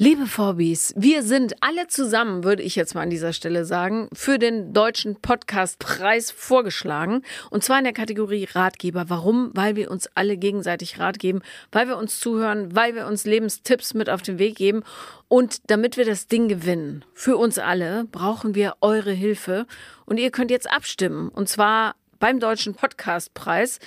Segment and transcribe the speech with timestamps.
[0.00, 4.38] Liebe Vorbis, wir sind alle zusammen, würde ich jetzt mal an dieser Stelle sagen, für
[4.38, 7.22] den deutschen Podcastpreis vorgeschlagen.
[7.50, 9.06] Und zwar in der Kategorie Ratgeber.
[9.10, 9.50] Warum?
[9.54, 11.40] Weil wir uns alle gegenseitig Rat geben,
[11.72, 14.84] weil wir uns zuhören, weil wir uns Lebenstipps mit auf den Weg geben.
[15.26, 19.66] Und damit wir das Ding gewinnen, für uns alle, brauchen wir eure Hilfe.
[20.06, 21.28] Und ihr könnt jetzt abstimmen.
[21.28, 23.80] Und zwar beim Deutschen Podcastpreis.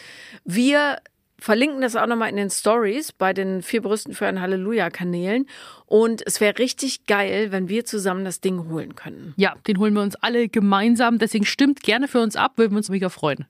[0.43, 0.97] Wir
[1.41, 5.47] verlinken das auch nochmal in den Stories bei den vier Brüsten für ein Halleluja-Kanälen.
[5.87, 9.33] Und es wäre richtig geil, wenn wir zusammen das Ding holen können.
[9.35, 11.17] Ja, den holen wir uns alle gemeinsam.
[11.17, 13.47] Deswegen stimmt gerne für uns ab, würden wir uns mega freuen.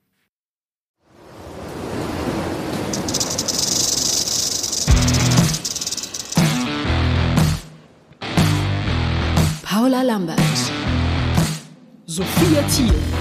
[9.63, 10.39] Paula Lambert.
[12.05, 13.20] Sophia Thiel.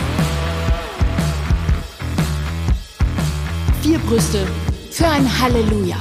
[3.91, 4.47] Vier Brüste
[4.93, 5.99] Für ein Halleluja.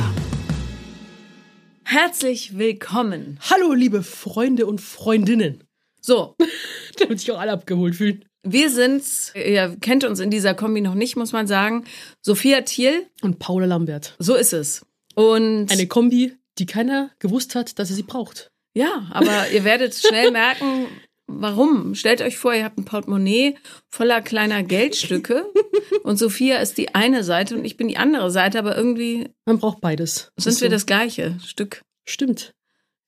[1.84, 3.40] Herzlich willkommen.
[3.50, 5.64] Hallo, liebe Freunde und Freundinnen.
[6.00, 6.36] So,
[7.00, 8.26] Damit sich auch alle abgeholt fühlen.
[8.44, 11.86] wir sind, ihr kennt uns in dieser Kombi noch nicht, muss man sagen,
[12.22, 14.16] Sophia Thiel, Und Paula Lambert.
[14.20, 14.86] so ist es.
[15.16, 18.52] Und Eine Kombi, die keiner gewusst hat, dass er sie braucht.
[18.76, 20.86] Ja, aber ihr werdet schnell merken,
[21.30, 21.96] warum.
[21.96, 23.56] Stellt euch vor, ihr habt ein Portemonnaie
[23.90, 25.46] voller kleiner Geldstücke
[26.04, 29.60] und Sophia ist die eine Seite und ich bin die andere Seite, aber irgendwie Man
[29.60, 30.32] braucht beides.
[30.38, 30.74] sind ist wir so.
[30.76, 31.82] das gleiche Stück.
[32.06, 32.54] Stimmt.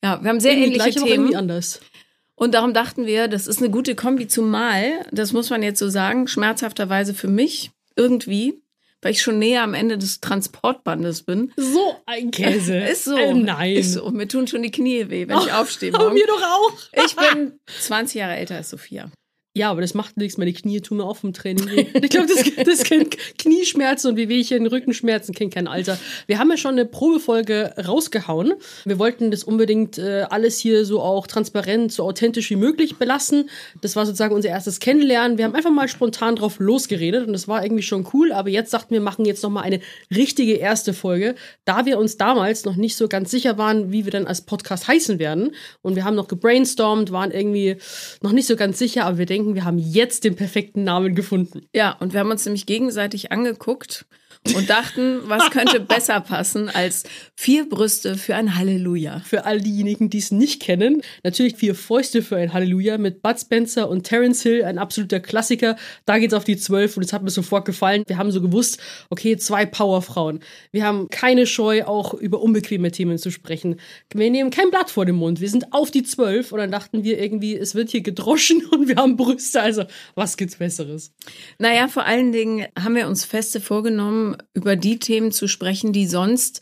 [0.03, 1.79] Ja, wir haben sehr ähnliche gleich, aber irgendwie Themen anders.
[2.35, 5.89] und darum dachten wir, das ist eine gute Kombi, zumal, das muss man jetzt so
[5.89, 8.61] sagen, schmerzhafterweise für mich irgendwie,
[9.01, 11.51] weil ich schon näher am Ende des Transportbandes bin.
[11.57, 12.77] So ein Käse.
[12.91, 13.15] Ist so.
[13.15, 13.75] Äh, nein.
[13.75, 14.09] Ist so.
[14.11, 15.91] Mir tun schon die Knie weh, wenn ich aufstehe.
[15.95, 16.13] Oh, morgens.
[16.21, 17.03] mir doch auch.
[17.05, 19.11] Ich bin 20 Jahre älter als Sophia.
[19.53, 20.37] Ja, aber das macht nichts.
[20.37, 21.87] Meine Knie tun mir auch vom Training.
[21.93, 25.97] Ich glaube, das, das kennt Knieschmerzen und Wehwehchen, Rückenschmerzen kennt kein Alter.
[26.25, 28.53] Wir haben ja schon eine Probefolge rausgehauen.
[28.85, 33.49] Wir wollten das unbedingt äh, alles hier so auch transparent, so authentisch wie möglich belassen.
[33.81, 35.37] Das war sozusagen unser erstes Kennenlernen.
[35.37, 38.31] Wir haben einfach mal spontan drauf losgeredet und das war irgendwie schon cool.
[38.31, 39.81] Aber jetzt dachten wir, machen jetzt noch mal eine
[40.15, 41.35] richtige erste Folge,
[41.65, 44.87] da wir uns damals noch nicht so ganz sicher waren, wie wir dann als Podcast
[44.87, 45.51] heißen werden.
[45.81, 47.75] Und wir haben noch gebrainstormt, waren irgendwie
[48.21, 51.61] noch nicht so ganz sicher, aber wir denken, wir haben jetzt den perfekten Namen gefunden.
[51.73, 54.05] Ja, und wir haben uns nämlich gegenseitig angeguckt
[54.55, 57.03] und dachten, was könnte besser passen als
[57.35, 59.19] vier Brüste für ein Halleluja.
[59.19, 63.39] Für all diejenigen, die es nicht kennen, natürlich vier Fäuste für ein Halleluja mit Bud
[63.39, 65.75] Spencer und Terence Hill, ein absoluter Klassiker.
[66.05, 68.03] Da geht's auf die zwölf und es hat mir sofort gefallen.
[68.07, 68.79] Wir haben so gewusst,
[69.09, 70.39] okay, zwei Powerfrauen.
[70.71, 73.79] Wir haben keine Scheu, auch über unbequeme Themen zu sprechen.
[74.13, 75.39] Wir nehmen kein Blatt vor den Mund.
[75.39, 78.87] Wir sind auf die zwölf und dann dachten wir irgendwie, es wird hier gedroschen und
[78.87, 79.61] wir haben Brüste.
[79.61, 79.83] Also,
[80.15, 81.13] was gibt's Besseres?
[81.59, 86.07] Naja, vor allen Dingen haben wir uns feste vorgenommen, über die Themen zu sprechen, die
[86.07, 86.61] sonst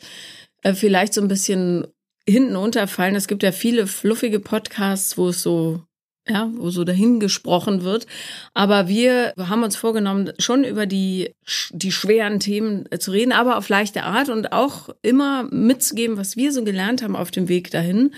[0.62, 1.86] äh, vielleicht so ein bisschen
[2.26, 3.14] hinten unterfallen.
[3.14, 5.82] Es gibt ja viele fluffige Podcasts, wo es so
[6.28, 8.06] ja, wo so dahin gesprochen wird.
[8.54, 11.34] Aber wir haben uns vorgenommen, schon über die,
[11.70, 16.36] die schweren Themen äh, zu reden, aber auf leichte Art und auch immer mitzugeben, was
[16.36, 18.14] wir so gelernt haben auf dem Weg dahin,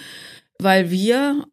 [0.58, 1.46] weil wir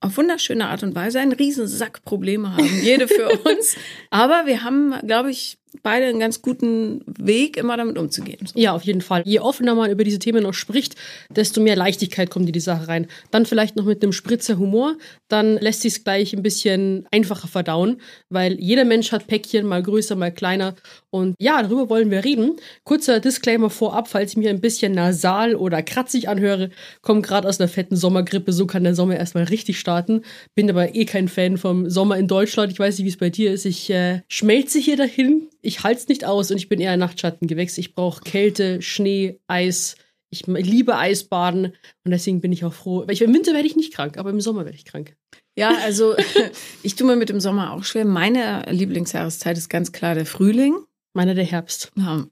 [0.00, 3.76] auf wunderschöne Art und Weise einen Riesensack Probleme haben, jede für uns.
[4.10, 8.46] Aber wir haben, glaube ich, beide einen ganz guten Weg, immer damit umzugehen.
[8.46, 8.58] So.
[8.58, 9.22] Ja, auf jeden Fall.
[9.24, 10.96] Je offener man über diese Themen noch spricht,
[11.30, 13.06] desto mehr Leichtigkeit kommt in die Sache rein.
[13.30, 14.96] Dann vielleicht noch mit einem Spritzer Humor,
[15.28, 19.82] dann lässt sich es gleich ein bisschen einfacher verdauen, weil jeder Mensch hat Päckchen, mal
[19.82, 20.74] größer, mal kleiner.
[21.10, 22.56] Und ja, darüber wollen wir reden.
[22.84, 26.70] Kurzer Disclaimer vorab, falls ich mir ein bisschen nasal oder kratzig anhöre,
[27.02, 30.22] komme gerade aus einer fetten Sommergrippe, so kann der Sommer erstmal richtig starten.
[30.54, 32.72] Bin aber eh kein Fan vom Sommer in Deutschland.
[32.72, 33.64] Ich weiß nicht, wie es bei dir ist.
[33.64, 35.48] Ich äh, schmelze hier dahin.
[35.60, 37.78] Ich halte es nicht aus und ich bin eher ein Nachtschattengewächs.
[37.78, 39.96] Ich brauche Kälte, Schnee, Eis.
[40.30, 41.72] Ich liebe Eisbaden
[42.04, 43.04] und deswegen bin ich auch froh.
[43.06, 45.16] Weil ich, Im Winter werde ich nicht krank, aber im Sommer werde ich krank.
[45.56, 46.14] Ja, also
[46.82, 48.04] ich tue mir mit dem Sommer auch schwer.
[48.04, 50.76] Meine Lieblingsjahreszeit ist ganz klar der Frühling.
[51.14, 51.90] Meiner der Herbst.
[51.96, 52.26] Ja.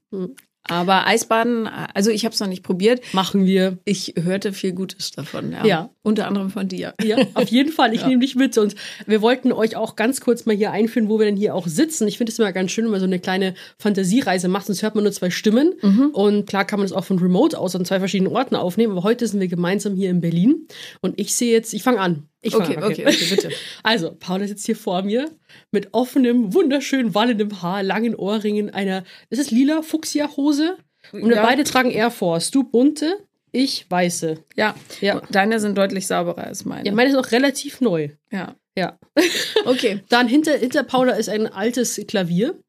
[0.69, 3.01] Aber Eisbaden, also ich habe es noch nicht probiert.
[3.13, 3.77] Machen wir.
[3.85, 5.51] Ich hörte viel Gutes davon.
[5.51, 5.65] Ja.
[5.65, 5.89] Ja.
[6.03, 6.93] Unter anderem von dir.
[7.03, 7.93] Ja, auf jeden Fall.
[7.93, 8.07] Ich Ja.
[8.07, 8.57] nehme dich mit.
[8.57, 8.75] Und
[9.05, 12.07] wir wollten euch auch ganz kurz mal hier einführen, wo wir denn hier auch sitzen.
[12.07, 14.65] Ich finde es immer ganz schön, wenn man so eine kleine Fantasiereise macht.
[14.67, 15.73] Sonst hört man nur zwei Stimmen.
[15.81, 16.09] Mhm.
[16.13, 18.91] Und klar kann man das auch von Remote aus an zwei verschiedenen Orten aufnehmen.
[18.93, 20.67] Aber heute sind wir gemeinsam hier in Berlin.
[21.01, 22.23] Und ich sehe jetzt, ich fange an.
[22.41, 23.49] Ich Okay, an, okay, okay, bitte.
[23.83, 25.31] Also, Paula sitzt hier vor mir
[25.71, 30.77] mit offenem, wunderschön wallendem Haar, langen Ohrringen, einer, ist es lila Fuchsia-Hose?
[31.13, 31.43] Und wir Ja.
[31.45, 32.51] beide tragen Air Force.
[32.51, 33.17] Du bunte,
[33.51, 34.43] ich weiße.
[34.55, 34.75] Ja.
[35.01, 35.21] Ja.
[35.31, 36.85] Deine sind deutlich sauberer als meine.
[36.87, 38.09] Ja, meine ist noch relativ neu.
[38.31, 38.55] ja.
[38.77, 38.99] Ja.
[39.65, 40.03] Okay.
[40.09, 42.59] Dann hinter, hinter Paula ist ein altes Klavier.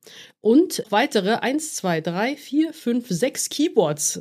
[0.49, 4.19] Und weitere 1, 2, 3, 4, 5, 6 Keyboards.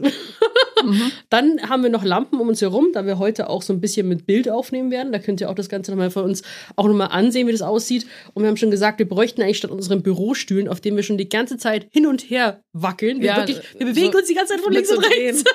[0.83, 1.11] Mhm.
[1.29, 4.09] Dann haben wir noch Lampen um uns herum, da wir heute auch so ein bisschen
[4.09, 5.13] mit Bild aufnehmen werden.
[5.13, 6.43] Da könnt ihr auch das Ganze nochmal von uns
[6.75, 8.05] auch nochmal ansehen, wie das aussieht.
[8.33, 11.17] Und wir haben schon gesagt, wir bräuchten eigentlich statt unseren Bürostühlen, auf denen wir schon
[11.17, 13.21] die ganze Zeit hin und her wackeln.
[13.21, 15.45] Wir, Ja, wirklich, wir bewegen so uns die ganze Zeit von links und rechts.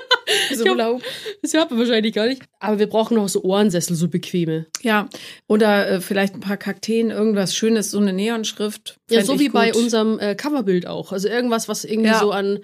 [0.55, 0.75] So Ja.
[0.75, 1.01] blau.
[1.43, 2.43] Das hört man wahrscheinlich gar nicht.
[2.61, 4.67] Aber wir brauchen noch so Ohrensessel, so bequeme.
[4.81, 5.09] Ja,
[5.49, 8.97] oder äh, vielleicht ein paar Kakteen, irgendwas Schönes, so eine Neonschrift.
[9.11, 9.83] Ja, so wie bei gut.
[9.83, 11.13] unserem äh, Coverbild auch.
[11.13, 12.21] Also irgendwas, was irgendwie Ja.
[12.21, 12.61] so an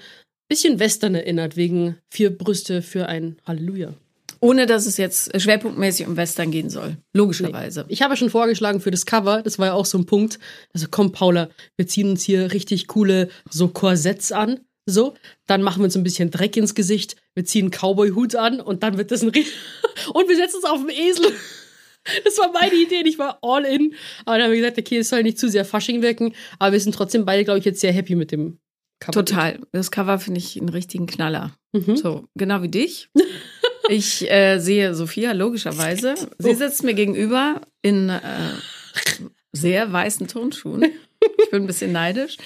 [0.48, 3.92] bisschen Western erinnert, wegen vier Brüste für ein Halleluja.
[4.40, 6.96] Ohne dass es jetzt schwerpunktmäßig um Western gehen soll.
[7.12, 7.84] Logischerweise.
[7.88, 10.38] Ich habe schon vorgeschlagen für das Cover, das war ja auch so ein Punkt.
[10.72, 14.60] Also komm, Paula, wir ziehen uns hier richtig coole so Korsetts an.
[14.86, 15.14] So,
[15.46, 18.96] dann machen wir uns ein bisschen Dreck ins Gesicht, wir ziehen Cowboy-Hut an und dann
[18.96, 19.44] wird das ein Rie
[20.14, 21.26] Und wir setzen uns auf den Esel.
[22.24, 23.94] Das war meine Idee, ich war all in.
[24.24, 26.80] Aber dann haben wir gesagt, okay, es soll nicht zu sehr Fasching wirken, aber wir
[26.80, 28.58] sind trotzdem beide, glaube ich, jetzt sehr happy mit dem
[29.00, 29.12] Cover.
[29.24, 29.60] Total.
[29.72, 31.54] Das Cover finde ich einen richtigen Knaller.
[31.72, 31.96] Mhm.
[31.96, 33.08] So, genau wie dich.
[33.90, 36.14] Ich äh, sehe Sophia, logischerweise.
[36.36, 36.54] Sie Oh.
[36.54, 38.20] sitzt mir gegenüber in äh,
[39.52, 40.84] sehr weißen Turnschuhen.
[41.38, 42.36] Ich bin ein bisschen neidisch.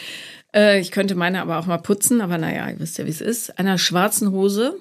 [0.54, 3.20] Äh, ich könnte meine aber auch mal putzen, aber naja, ihr wisst ja, wie es
[3.20, 3.58] ist.
[3.58, 4.80] Einer schwarzen Hose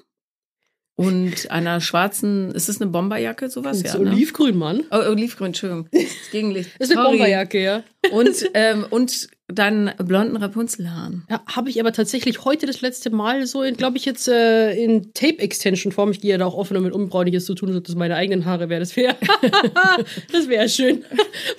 [0.94, 3.80] und einer schwarzen, ist es eine Bomberjacke, sowas?
[3.80, 4.10] So Ja, ne?
[4.10, 4.84] Olivgrün, Mann.
[4.90, 5.88] Oh, Olivgrün, Entschuldigung.
[5.90, 6.70] Das Gegenlicht.
[6.78, 7.16] Ist eine Sorry.
[7.16, 7.82] Bomberjacke, ja.
[8.12, 11.26] Und, ähm, und dann blonden Rapunzelhaaren.
[11.30, 14.72] Ja, habe ich aber tatsächlich heute das letzte Mal so, in, glaube ich, jetzt äh,
[14.74, 16.10] in Tape-Extension-Form.
[16.10, 17.94] Ich gehe ja da auch offen damit brauche nicht jetzt zu tun, als ob das
[17.94, 18.80] meine eigenen Haare wäre.
[18.80, 19.16] Das wäre
[20.32, 21.04] das wäre schön.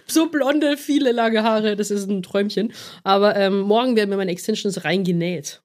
[0.08, 2.72] so blonde, viele lange Haare, das ist ein Träumchen.
[3.04, 5.62] Aber ähm, morgen werden mir meine Extensions reingenäht.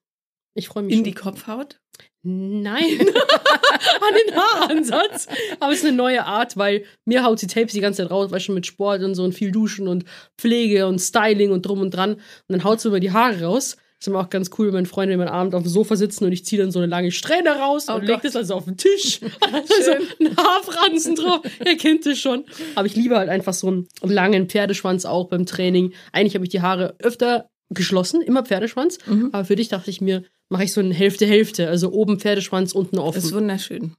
[0.55, 1.03] Ich freue mich In schon.
[1.05, 1.79] die Kopfhaut?
[2.21, 5.27] Nein, an den Haaransatz.
[5.59, 8.29] Aber es ist eine neue Art, weil mir haut die Tapes die ganze Zeit raus,
[8.31, 10.03] weil schon mit Sport und so und viel Duschen und
[10.37, 12.15] Pflege und Styling und drum und dran.
[12.15, 13.77] Und dann haut sie über die Haare raus.
[13.99, 16.23] Das ist immer auch ganz cool, wenn meine Freunde immer Abend auf dem Sofa sitzen
[16.23, 18.25] und ich ziehe dann so eine lange Strähne raus Oh und leg Gott.
[18.25, 19.19] das also auf den Tisch.
[19.41, 21.41] also ein Haarfransen drauf.
[21.65, 22.45] Ihr kennt es schon.
[22.75, 25.93] Aber ich liebe halt einfach so einen langen Pferdeschwanz auch beim Training.
[26.13, 28.97] Eigentlich habe ich die Haare öfter geschlossen, immer Pferdeschwanz.
[29.05, 29.29] Mhm.
[29.31, 31.67] Aber für dich dachte ich mir, mache ich so eine Hälfte-Hälfte.
[31.69, 33.35] Also oben Pferdeschwanz, unten Das ist offen.
[33.35, 33.95] wunderschön.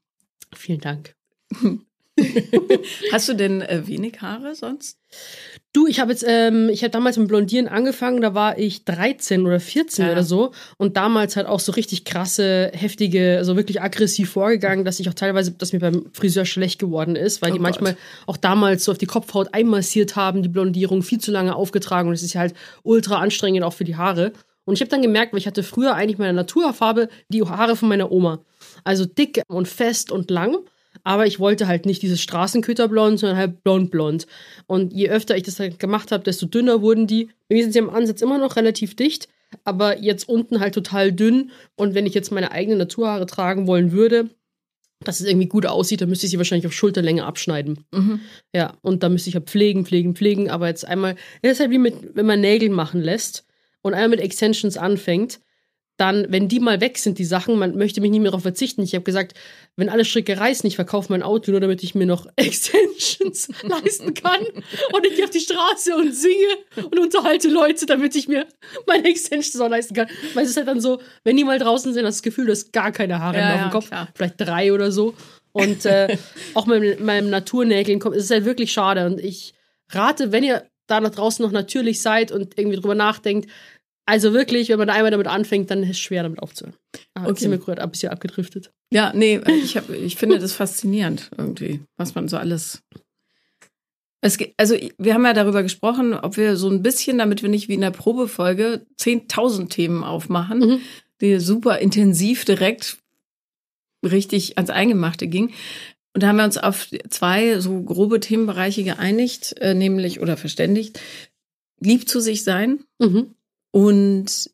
[0.55, 1.15] Vielen Dank.
[3.13, 4.99] Hast du denn äh, wenig Haare sonst?
[5.73, 9.47] Du, ich habe jetzt, ähm, ich habe damals mit Blondieren angefangen, da war ich 13
[9.47, 10.11] oder 14 Ja.
[10.13, 10.51] oder so.
[10.79, 15.15] Und damals halt auch so richtig krasse, heftige, also wirklich aggressiv vorgegangen, dass ich auch
[15.15, 17.63] teilweise, dass mir beim Friseur schlecht geworden ist, weil Oh die Gott.
[17.63, 17.97] manchmal
[18.27, 22.15] auch damals so auf die Kopfhaut einmassiert haben, die Blondierung viel zu lange aufgetragen und
[22.15, 22.53] es ist halt
[22.83, 24.33] ultra anstrengend auch für die Haare.
[24.65, 27.89] Und ich habe dann gemerkt, weil ich hatte früher eigentlich meine Naturfarbe, die Haare von
[27.89, 28.41] meiner Oma.
[28.83, 30.57] Also dick und fest und lang.
[31.05, 34.27] Aber ich wollte halt nicht dieses Straßenköterblond, sondern halt blond-blond.
[34.67, 37.31] Und je öfter ich das halt gemacht habe, desto dünner wurden die.
[37.49, 39.29] Mir sind sie am Ansatz immer noch relativ dicht,
[39.65, 41.51] aber jetzt unten halt total dünn.
[41.77, 44.31] Und wenn ich jetzt meine eigenen Naturhaare tragen wollen würde,
[45.03, 47.85] dass es irgendwie gut aussieht, dann müsste ich sie wahrscheinlich auf Schulterlänge abschneiden.
[47.93, 48.21] Mhm.
[48.55, 50.51] Ja, und dann müsste ich halt pflegen, pflegen, pflegen.
[50.51, 53.47] Aber jetzt einmal, das ist halt wie mit, wenn man Nägel machen lässt
[53.83, 55.41] und einmal mit Extensions anfängt,
[56.01, 58.83] dann, wenn die mal weg sind, die Sachen, man möchte mich nicht mehr darauf verzichten.
[58.83, 59.35] Ich habe gesagt,
[59.77, 64.15] wenn alle Stricke reißen, ich verkaufe mein Auto nur, damit ich mir noch Extensions leisten
[64.15, 64.41] kann.
[64.95, 66.57] Und ich gehe auf die Straße und singe
[66.91, 68.47] und unterhalte Leute, damit ich mir
[68.87, 70.09] meine Extensions auch leisten kann.
[70.33, 72.47] Weil es ist halt dann so, wenn die mal draußen sind, hast du das Gefühl,
[72.47, 73.89] du hast gar keine Haare Ja, mehr auf dem Kopf.
[73.89, 74.09] klar.
[74.15, 75.15] Vielleicht drei oder so.
[75.53, 76.17] Und äh,
[76.55, 79.05] auch mit meinem Naturnägeln kommt, es ist halt wirklich schade.
[79.05, 79.53] Und ich
[79.91, 83.51] rate, wenn ihr da nach draußen noch natürlich seid und irgendwie drüber nachdenkt,
[84.11, 86.77] also wirklich, wenn man da einmal damit anfängt, dann ist es schwer, damit aufzuhören.
[87.15, 87.41] Ah, jetzt Okay.
[87.41, 88.73] sind wir gerade ein bisschen abgedriftet.
[88.93, 92.83] Ja, nee, ich, hab, ich finde das faszinierend irgendwie, was man so alles.
[94.23, 97.69] Es, also wir haben ja darüber gesprochen, ob wir so ein bisschen, damit wir nicht
[97.69, 100.81] wie in der Probefolge 10.000 Themen aufmachen, Mhm.
[101.23, 102.99] die super intensiv direkt
[104.05, 105.53] richtig ans Eingemachte ging.
[106.15, 111.01] Und da haben wir uns auf zwei so grobe Themenbereiche geeinigt, äh, nämlich oder verständigt,
[111.81, 113.35] lieb zu sich sein Mhm.
[113.71, 114.51] Und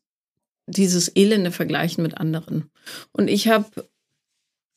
[0.67, 2.69] dieses elende Vergleichen mit anderen.
[3.11, 3.65] Und ich habe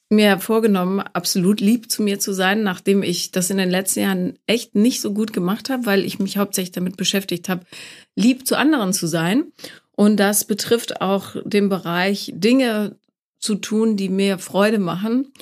[0.08, 4.38] mir vorgenommen, absolut lieb zu mir zu sein, nachdem ich das in den letzten Jahren
[4.46, 7.64] echt nicht so gut gemacht habe, weil ich mich hauptsächlich damit beschäftigt habe,
[8.16, 9.52] lieb zu anderen zu sein.
[9.92, 12.96] Und das betrifft auch den Bereich, Dinge
[13.38, 15.32] zu tun, die mir Freude machen.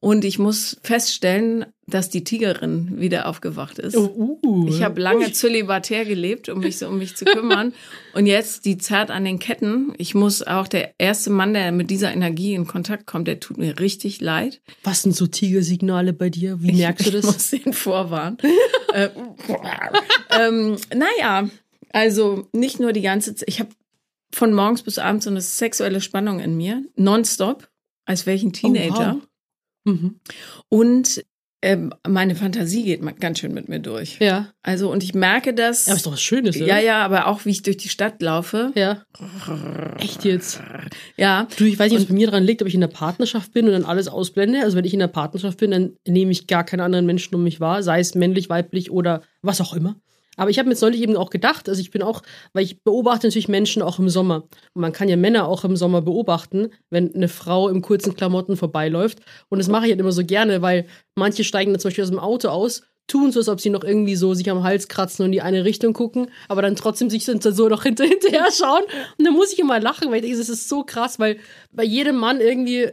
[0.00, 3.96] Und ich muss feststellen, dass die Tigerin wieder aufgewacht ist.
[3.96, 4.68] Oh, uh.
[4.68, 7.74] Ich habe lange zölibatär gelebt, um mich so um mich zu kümmern.
[8.14, 9.92] Und jetzt die zerrt an den Ketten.
[9.98, 13.58] Ich muss auch der erste Mann, der mit dieser Energie in Kontakt kommt, der tut
[13.58, 14.62] mir richtig leid.
[14.82, 16.62] Was sind so Tigersignale bei dir?
[16.62, 17.24] Wie merkst du Ich das?
[17.34, 18.38] muss ihn vorwarnen.
[18.94, 19.10] äh,
[20.30, 21.48] ähm, naja,
[21.92, 23.48] also nicht nur die ganze Zeit.
[23.48, 23.70] Ich habe
[24.32, 27.68] von morgens bis abends so eine sexuelle Spannung in mir, nonstop,
[28.04, 29.20] als wäre ich ein Teenager.
[29.20, 29.94] Oh, wow.
[30.00, 30.20] mhm.
[30.68, 31.24] Und
[32.06, 34.18] meine Fantasie geht ganz schön mit mir durch.
[34.20, 34.48] Ja.
[34.62, 35.86] Also, und ich merke das.
[35.86, 36.66] Ja, aber ist doch was Schönes, oder?
[36.66, 38.72] ja, ja, aber auch wie ich durch die Stadt laufe.
[38.74, 39.02] Ja.
[39.98, 40.60] Echt jetzt?
[41.16, 43.52] Ja, Du, ich weiß nicht, was bei mir daran liegt, ob ich in der Partnerschaft
[43.52, 44.60] bin und dann alles ausblende.
[44.60, 47.42] Also wenn ich in der Partnerschaft bin, dann nehme ich gar keine anderen Menschen um
[47.42, 49.96] mich wahr, sei es männlich, weiblich oder was auch immer.
[50.36, 52.22] Aber ich habe mir jetzt neulich eben auch gedacht, also ich bin auch,
[52.52, 54.44] weil ich beobachte natürlich Menschen auch im Sommer.
[54.74, 58.56] Und man kann ja Männer auch im Sommer beobachten, wenn eine Frau im kurzen Klamotten
[58.56, 59.20] vorbeiläuft.
[59.48, 62.10] Und das mache ich halt immer so gerne, weil manche steigen dann zum Beispiel aus
[62.10, 65.22] dem Auto aus, tun so, als ob sie noch irgendwie so sich am Hals kratzen
[65.22, 68.48] und in die eine Richtung gucken, aber dann trotzdem sich dann so noch hinter, hinterher
[68.50, 68.82] schauen.
[69.18, 71.38] Und dann muss ich immer lachen, weil ich denke, das ist so krass, weil
[71.70, 72.90] bei jedem Mann irgendwie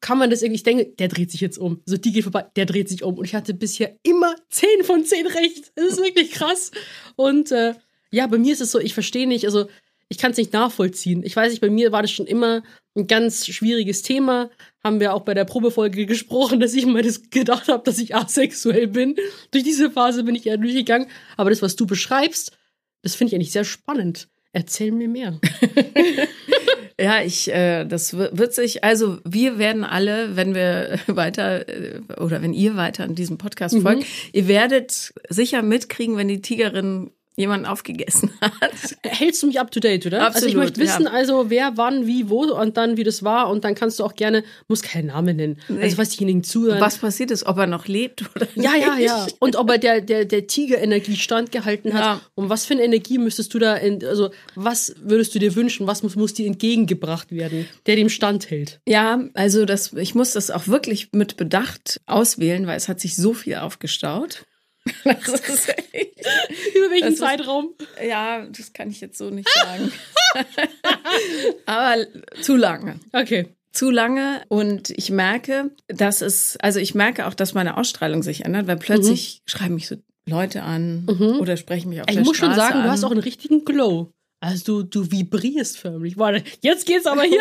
[0.00, 1.82] kann man das irgendwie, ich denke, der dreht sich jetzt um.
[1.86, 3.14] So, die geht vorbei, der dreht sich um.
[3.14, 5.72] Und ich hatte bisher immer 10 von 10 recht.
[5.74, 6.70] Das ist wirklich krass.
[7.16, 7.74] Und äh,
[8.10, 9.66] ja, bei mir ist es so, ich verstehe nicht, also
[10.08, 11.22] ich kann es nicht nachvollziehen.
[11.24, 12.62] Ich weiß nicht, bei mir war das schon immer
[12.94, 14.50] ein ganz schwieriges Thema.
[14.84, 18.14] Haben wir auch bei der Probefolge gesprochen, dass ich mal das gedacht habe, dass ich
[18.14, 19.16] asexuell bin.
[19.50, 21.08] Durch diese Phase bin ich eher durchgegangen.
[21.36, 22.56] Aber das, was du beschreibst,
[23.02, 24.28] das finde ich eigentlich sehr spannend.
[24.52, 25.40] Erzähl mir mehr.
[26.98, 32.00] ja, ich, äh, das wi- wird sich, also wir werden alle, wenn wir weiter äh,
[32.18, 33.82] oder wenn ihr weiter an diesem Podcast Mhm.
[33.82, 38.72] folgt, ihr werdet sicher mitkriegen, wenn die Tigerin jemanden aufgegessen hat.
[39.02, 40.22] Hältst du mich up to date, oder?
[40.24, 41.10] also ich Absolut, möchte wissen, ja.
[41.10, 43.50] also wer, wann, wie, wo und dann, wie das war.
[43.50, 45.58] Und dann kannst du auch gerne, muss keinen Namen nennen.
[45.80, 46.80] Also was diejenigen zuhören.
[46.80, 48.86] Was passiert ist, ob er noch lebt oder Ja, nicht.
[48.86, 49.26] ja, ja.
[49.38, 52.00] Und ob er der, der, der Tiger-Energie standgehalten hat.
[52.00, 52.20] Ja.
[52.34, 55.86] Und was für eine Energie müsstest du da, in, also was würdest du dir wünschen?
[55.86, 58.80] Was muss, muss dir entgegengebracht werden, der dem standhält?
[58.88, 63.16] Ja, also das, ich muss das auch wirklich mit Bedacht auswählen, weil es hat sich
[63.16, 64.46] so viel aufgestaut.
[65.04, 66.18] Das ist echt,
[66.74, 67.74] Über welchen Das ist- Zeitraum?
[68.06, 69.92] ja, das kann ich jetzt so nicht sagen.
[71.66, 71.96] Aber
[72.40, 73.00] zu lange.
[73.12, 73.48] Okay.
[73.72, 78.44] Zu lange und ich merke, dass es, also ich merke auch, dass meine Ausstrahlung sich
[78.44, 79.96] ändert, weil plötzlich schreiben mich so
[80.28, 81.40] Leute an Mhm.
[81.40, 82.84] oder sprechen mich auf Ich der muss schon Straße sagen, an.
[82.84, 84.10] du hast auch einen richtigen Glow.
[84.40, 86.16] Also du, du vibrierst förmlich.
[86.18, 87.40] Warte, jetzt geht's aber hier.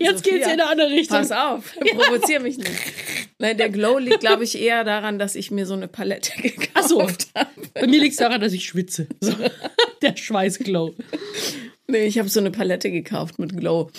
[0.00, 1.18] jetzt geht's Sophia, in eine andere Richtung.
[1.18, 2.70] Pass auf, provozier mich nicht.
[3.40, 6.88] Nein, der Glow liegt, glaube ich, eher daran, dass ich mir so eine Palette gekauft
[6.88, 7.00] so.
[7.02, 7.48] habe.
[7.72, 9.06] Bei mir liegt es daran, dass ich schwitze.
[9.20, 9.32] So.
[10.02, 10.94] Der Schweißglow.
[11.90, 13.90] Nee, ich habe so eine Palette gekauft mit Glow.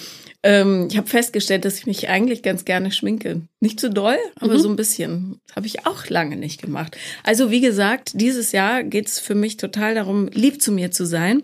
[0.44, 3.42] Ähm, ich habe festgestellt, dass ich mich eigentlich ganz gerne schminke.
[3.60, 4.60] Nicht zu doll, aber Mhm.
[4.60, 5.40] so ein bisschen.
[5.56, 6.98] Habe ich auch lange nicht gemacht.
[7.24, 11.44] Also wie gesagt, dieses Jahr geht's für mich total darum, lieb zu mir zu sein.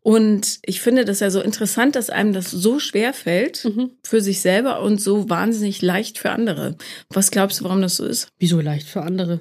[0.00, 3.90] Und ich finde das ja so interessant, dass einem das so schwer fällt Mhm.
[4.04, 6.76] für sich selber und so wahnsinnig leicht für andere.
[7.10, 8.28] Was glaubst du, warum das so ist?
[8.38, 9.40] Wieso leicht für andere?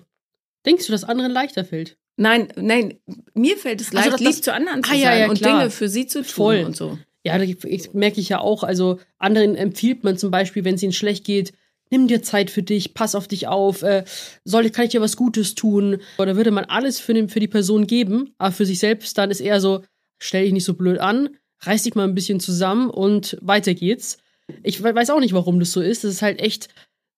[0.65, 1.97] Denkst du, dass anderen leichter fällt?
[2.17, 2.95] Nein, nein,
[3.33, 5.29] mir fällt es Also leicht, das- lieb das- zu anderen zu Ah, sein ja, ja,
[5.29, 5.59] und klar.
[5.59, 6.63] Dinge für sie zu tun Voll.
[6.65, 6.97] und so.
[7.23, 8.63] Ja, da ich, ich, merke ich ja auch.
[8.63, 11.53] Also anderen empfiehlt man zum Beispiel, wenn es ihnen schlecht geht,
[11.89, 14.03] nimm dir Zeit für dich, pass auf dich auf, äh,
[14.43, 15.97] soll, kann ich dir was Gutes tun?
[16.17, 19.29] Oder würde man alles für, den, für die Person geben, aber für sich selbst dann
[19.29, 19.83] ist eher so,
[20.19, 21.29] stell dich nicht so blöd an,
[21.61, 24.17] reiß dich mal ein bisschen zusammen und weiter geht's.
[24.63, 26.03] Ich we- weiß auch nicht, warum das so ist.
[26.03, 26.69] Das ist halt echt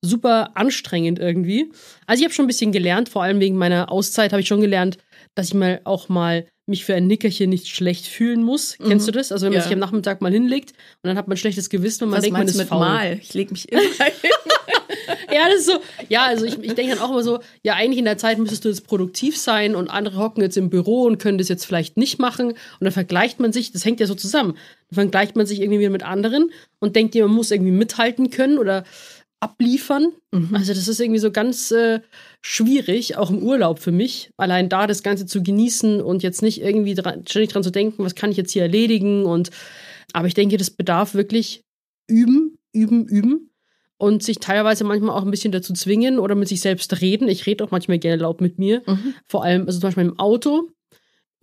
[0.04, 1.72] super anstrengend irgendwie.
[2.06, 4.62] Also ich habe schon ein bisschen gelernt, vor allem wegen meiner Auszeit habe ich schon
[4.62, 4.98] gelernt,
[5.34, 8.78] dass ich mal auch mal mich für ein Nickerchen nicht schlecht fühlen muss.
[8.86, 9.32] Kennst du das?
[9.32, 9.64] Also wenn man Ja.
[9.64, 12.24] sich am Nachmittag mal hinlegt und dann hat man ein schlechtes Gewissen und man Was
[12.24, 12.80] denkt, man ist mit faul.
[12.80, 13.20] Mal?
[13.22, 13.90] Ich leg mich immer hin.
[15.34, 15.80] Ja, das ist so.
[16.10, 18.64] Ja, also ich, ich denke dann auch immer so, ja, eigentlich in der Zeit müsstest
[18.66, 21.98] du jetzt produktiv sein und andere hocken jetzt im Büro und können das jetzt vielleicht
[21.98, 22.50] nicht machen.
[22.52, 24.56] Und dann vergleicht man sich, das hängt ja so zusammen.
[24.92, 28.30] Dann vergleicht man sich irgendwie wieder mit anderen und denkt dir, man muss irgendwie mithalten
[28.30, 28.84] können oder
[29.44, 30.14] abliefern.
[30.54, 32.00] Also das ist irgendwie so ganz äh,
[32.42, 36.62] schwierig, auch im Urlaub für mich, allein da das Ganze zu genießen und jetzt nicht
[36.62, 39.52] irgendwie dran, ständig dran zu denken, was kann ich jetzt hier erledigen und
[40.14, 41.64] aber ich denke, das bedarf wirklich
[42.08, 43.52] üben, üben, üben
[43.98, 47.28] und sich teilweise manchmal auch ein bisschen dazu zwingen oder mit sich selbst reden.
[47.28, 49.14] Ich rede auch manchmal gerne laut mit mir, Mhm.
[49.28, 50.70] vor allem also zum Beispiel im Auto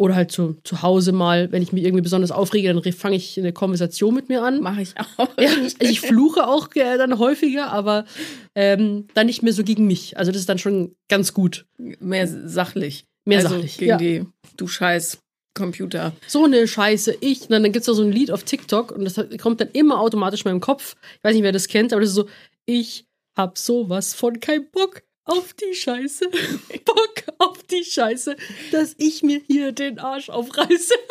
[0.01, 3.39] oder halt zu, zu Hause mal, wenn ich mich irgendwie besonders aufrege, dann fange ich
[3.39, 4.63] eine Konversation mit mir an.
[4.63, 5.29] Mache ich auch.
[5.39, 8.07] Ja, also ich fluche auch äh, dann häufiger, aber
[8.55, 10.17] ähm, dann nicht mehr so gegen mich.
[10.17, 11.67] Also das ist dann schon ganz gut.
[11.77, 13.05] Mehr sachlich.
[13.27, 13.97] Mehr also sachlich, Gegen ja.
[13.99, 14.27] die,
[14.57, 15.19] du scheiß
[15.55, 16.13] Computer.
[16.27, 17.43] So eine Scheiße, ich.
[17.43, 20.01] Und dann gibt es da so ein Lied auf TikTok und das kommt dann immer
[20.01, 20.97] automatisch in meinem Kopf.
[21.19, 22.29] Ich weiß nicht, wer das kennt, aber das ist so,
[22.65, 23.05] ich
[23.37, 26.29] hab sowas von kein Bock auf die Scheiße.
[26.85, 28.37] Bock auf die Scheiße,
[28.73, 30.95] dass ich mir hier den Arsch aufreiße.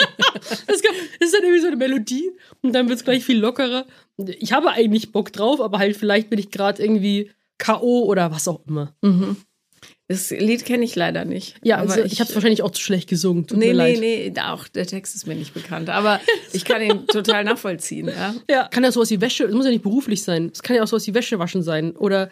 [0.67, 3.85] Das, ist dann irgendwie so eine Melodie und dann wird es gleich viel lockerer.
[4.39, 8.03] Ich habe eigentlich Bock drauf, aber halt vielleicht bin ich gerade irgendwie K.O.
[8.05, 8.95] oder was auch immer.
[9.01, 9.37] Mhm.
[10.07, 11.55] Das Lied kenne ich leider nicht.
[11.63, 13.45] Ja, aber also ich habe es wahrscheinlich auch zu schlecht gesungen.
[13.45, 13.93] Tut Nee, mir nee,
[14.27, 14.33] leid.
[14.35, 15.89] nee, auch der Text ist mir nicht bekannt.
[15.89, 16.19] Aber
[16.53, 18.07] ich kann ihn total nachvollziehen.
[18.07, 18.33] Ja.
[18.49, 20.49] Ja, kann ja sowas wie Wäsche, es muss ja nicht beruflich sein.
[20.53, 22.29] Es kann ja auch sowas wie Wäsche waschen sein oder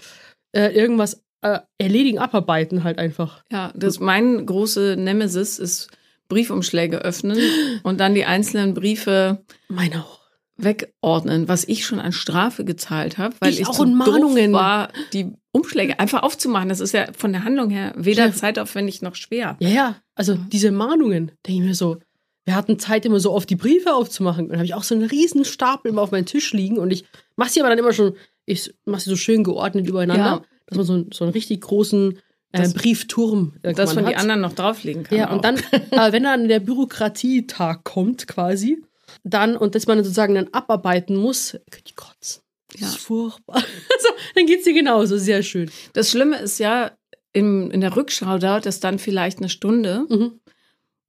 [0.53, 3.43] äh, irgendwas äh, erledigen, abarbeiten halt einfach.
[3.51, 5.89] Ja, das mein große Nemesis ist
[6.29, 7.37] Briefumschläge öffnen
[7.83, 10.19] und dann die einzelnen Briefe Meine auch.
[10.57, 14.51] wegordnen, was ich schon an Strafe gezahlt habe, weil Ich ich, auch zu und Mahnungen.
[14.51, 16.69] doof war, die Umschläge einfach aufzumachen.
[16.69, 18.33] Das ist ja von der Handlung her weder Ja.
[18.33, 19.55] zeitaufwendig noch schwer.
[19.59, 21.97] Ja, ja, also diese Mahnungen, denke ich mir so,
[22.45, 24.45] wir hatten Zeit immer so oft die Briefe aufzumachen.
[24.45, 26.91] Und dann habe ich auch so einen riesen Stapel immer auf meinem Tisch liegen und
[26.91, 28.15] ich mache sie aber dann immer schon,
[28.45, 30.41] ich mache sie so schön geordnet übereinander, Ja.
[30.67, 32.17] Dass man so, einen- so einen richtig großen
[32.53, 35.17] äh, Das- Briefturm Dass man die anderen noch drauflegen kann.
[35.17, 35.33] Ja, auch.
[35.35, 35.55] und dann,
[35.91, 38.81] aber wenn dann der Bürokratietag kommt quasi,
[39.23, 42.41] dann, und dass man sozusagen dann abarbeiten muss, könnt ihr kotzen.
[42.71, 42.87] Das Ja.
[42.87, 43.55] ist furchtbar.
[43.97, 45.71] Also, dann geht's dir genauso, sehr schön.
[45.93, 46.91] Das Schlimme ist ja,
[47.33, 50.39] im, in der Rückschau dauert das dann vielleicht eine Stunde Mhm.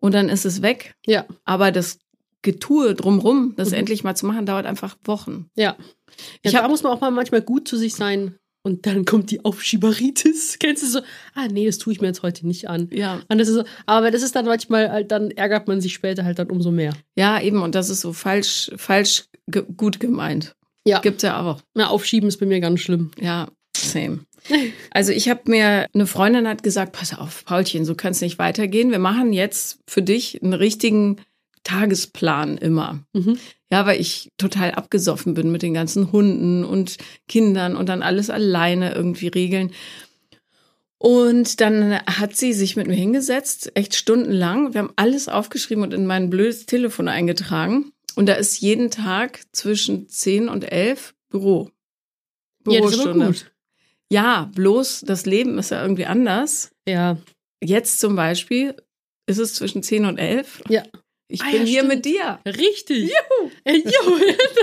[0.01, 0.95] und dann ist es weg.
[1.07, 1.99] Ja, Aber das
[2.43, 3.75] Getue drumrum, das Mhm.
[3.75, 5.51] endlich mal zu machen, dauert einfach Wochen.
[5.55, 5.77] ja.
[6.43, 8.39] Ich Ich da hab- muss man auch mal manchmal gut zu sich sein.
[8.63, 10.57] Und dann kommt die Aufschieberitis.
[10.61, 11.01] Kennst du so?
[11.35, 12.89] Ah, nee, das tue ich mir jetzt heute nicht an.
[12.93, 13.21] Ja.
[13.29, 16.25] Und das ist so, aber das ist dann manchmal halt, dann ärgert man sich später
[16.25, 16.93] halt dann umso mehr.
[17.17, 17.63] Ja, eben.
[17.63, 20.55] Und das ist so falsch, falsch ge gut gemeint.
[20.85, 21.01] Ja.
[21.01, 21.61] Gibt's ja auch.
[21.75, 23.11] Na, aufschieben ist bei mir ganz schlimm.
[23.21, 24.21] Ja, same.
[24.91, 28.39] Also ich habe mir, eine Freundin hat gesagt, pass auf, Paulchen, so kann es nicht
[28.39, 28.91] weitergehen.
[28.91, 31.17] Wir machen jetzt für dich einen richtigen
[31.63, 33.05] Tagesplan immer.
[33.13, 33.39] Mhm.
[33.71, 36.97] Ja, weil ich total abgesoffen bin mit den ganzen Hunden und
[37.29, 39.73] Kindern und dann alles alleine irgendwie regeln.
[40.99, 44.75] Und dann hat sie sich mit mir hingesetzt, echt stundenlang.
[44.75, 47.93] Wir haben alles aufgeschrieben und in mein blödes Telefon eingetragen.
[48.17, 51.71] Und da ist jeden Tag zwischen 10 und 11 Büro.
[52.67, 53.27] Ja, Bürostunde.
[53.27, 53.53] gut.
[54.11, 56.73] Ja, bloß das Leben ist ja irgendwie anders.
[56.89, 57.19] Ja.
[57.63, 58.75] Jetzt zum Beispiel
[59.27, 60.63] ist es zwischen 10 und 11.
[60.69, 60.83] Ja.
[61.31, 61.95] Ich Ah, bin ja, hier stimmt.
[61.95, 63.11] mit dir, Richtig.
[63.11, 63.51] Juhu.
[63.65, 64.19] Äh, juhu.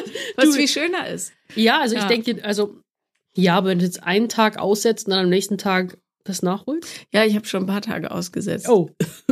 [0.36, 1.31] was Du- viel schöner ist.
[1.55, 2.01] Ja, also Ja.
[2.01, 2.75] ich denke, also,
[3.36, 6.89] ja, aber wenn du jetzt einen Tag aussetzt und dann am nächsten Tag das nachholst.
[7.13, 8.67] Ja, ich habe schon ein paar Tage ausgesetzt.
[8.67, 8.89] Oh.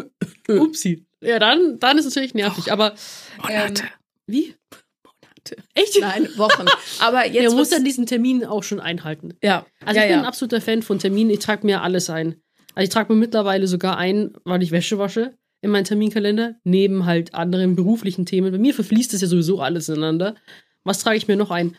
[0.48, 1.06] Upsi.
[1.22, 2.72] Ja, dann, dann ist es natürlich nervig.
[2.72, 2.94] Aber
[3.42, 3.84] Monate.
[3.84, 3.90] Ähm,
[4.28, 4.56] wie?
[5.04, 5.58] Monate.
[5.74, 5.98] Echt?
[6.00, 6.66] Nein, Wochen.
[7.00, 9.34] Aber Jetzt ja, muss wird's- dann diesen Termin auch schon einhalten.
[9.42, 11.32] ja, Also ja, ich bin ein absoluter Fan von Terminen.
[11.32, 12.36] Ich trage mir alles ein.
[12.76, 17.06] Also ich trage mir mittlerweile sogar ein, weil ich Wäsche wasche, in meinen Terminkalender, neben
[17.06, 18.52] halt anderen beruflichen Themen.
[18.52, 20.36] Bei mir verfließt das ja sowieso alles ineinander.
[20.84, 21.76] Was trage ich mir noch ein?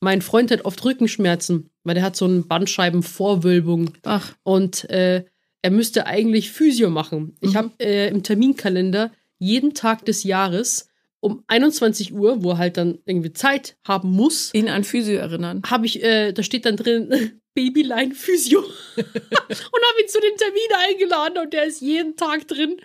[0.00, 5.24] Mein Freund hat oft Rückenschmerzen, weil der hat so eine Bandscheibenvorwölbung Ach, und äh,
[5.62, 7.36] er müsste eigentlich Physio machen.
[7.40, 7.56] Ich Mhm.
[7.56, 10.88] habe äh, im Terminkalender jeden Tag des Jahres
[11.20, 15.62] um 21 Uhr, wo er halt dann irgendwie Zeit haben muss, ihn an Physio erinnern.
[15.66, 18.60] habe ich, äh, da steht dann drin Babyline Physio
[18.96, 22.76] und habe ihn zu dem Termin eingeladen und der ist jeden Tag drin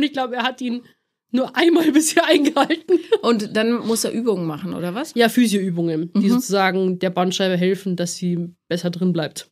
[0.00, 0.82] und ich glaube, er hat ihn
[1.30, 2.98] nur einmal bisher eingehalten.
[3.22, 5.12] Und dann muss er Übungen machen, oder was?
[5.14, 6.30] Ja, Physioübungen, die Mhm.
[6.30, 9.50] sozusagen der Bandscheibe helfen, dass sie besser drin bleibt.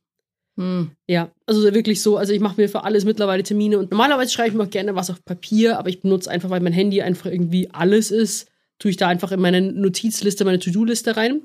[0.56, 0.90] Hm.
[1.06, 4.48] Ja, also wirklich so, also ich mache mir für alles mittlerweile Termine und normalerweise schreibe
[4.48, 7.30] ich mir auch gerne was auf Papier, aber ich benutze einfach, weil mein Handy einfach
[7.30, 8.48] irgendwie alles ist,
[8.80, 11.42] tue ich da einfach in meine Notizliste, meine To-Do-Liste rein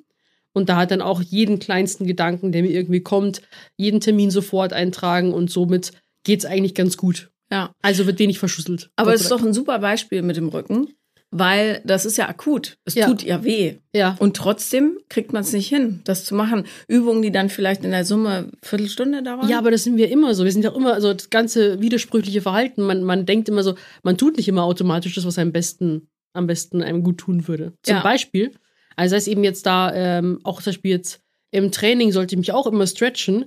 [0.53, 3.43] und da hat dann auch jeden kleinsten Gedanken, der mir irgendwie kommt,
[3.77, 5.91] jeden Termin sofort eintragen und somit
[6.23, 7.29] geht's eigentlich ganz gut.
[7.53, 7.71] Ja.
[7.81, 8.89] Also wird wenig verschlüsselt.
[8.95, 10.87] Aber es ist doch ein super Beispiel mit dem Rücken,
[11.29, 12.77] weil das ist ja akut.
[12.85, 13.07] Es Ja.
[13.07, 13.75] tut ja weh.
[13.93, 16.65] Ja, Und trotzdem kriegt man es nicht hin, das zu machen.
[16.87, 19.47] Übungen, die dann vielleicht in der Summe Viertelstunde dauern.
[19.49, 20.43] Ja, aber das sind wir immer so.
[20.45, 22.81] Wir sind ja immer so das ganze widersprüchliche Verhalten.
[22.83, 26.47] Man, man denkt immer so, man tut nicht immer automatisch das, was einem besten, am
[26.47, 27.73] besten einem gut tun würde.
[27.83, 28.01] Zum Ja.
[28.03, 28.51] Beispiel,
[28.95, 31.19] also sei es eben jetzt da, ähm, auch zum Beispiel jetzt
[31.51, 33.45] im Training sollte ich mich auch immer stretchen,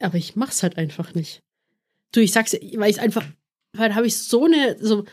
[0.00, 1.42] aber ich mach's halt einfach nicht.
[2.12, 3.24] Du, ich sag's, weil ich einfach,
[3.72, 5.04] weil da habe ich so eine, so,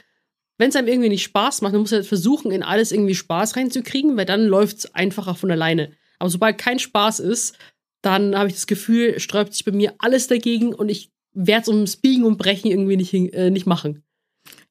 [0.57, 3.55] wenn es einem irgendwie nicht Spaß macht, dann muss er versuchen, in alles irgendwie Spaß
[3.55, 5.91] reinzukriegen, weil dann läuft's einfacher von alleine.
[6.19, 7.57] Aber sobald kein Spaß ist,
[8.01, 11.67] dann habe ich das Gefühl, sträubt sich bei mir alles dagegen und ich werde es
[11.67, 14.03] ums Biegen und Brechen irgendwie nicht, äh, nicht machen.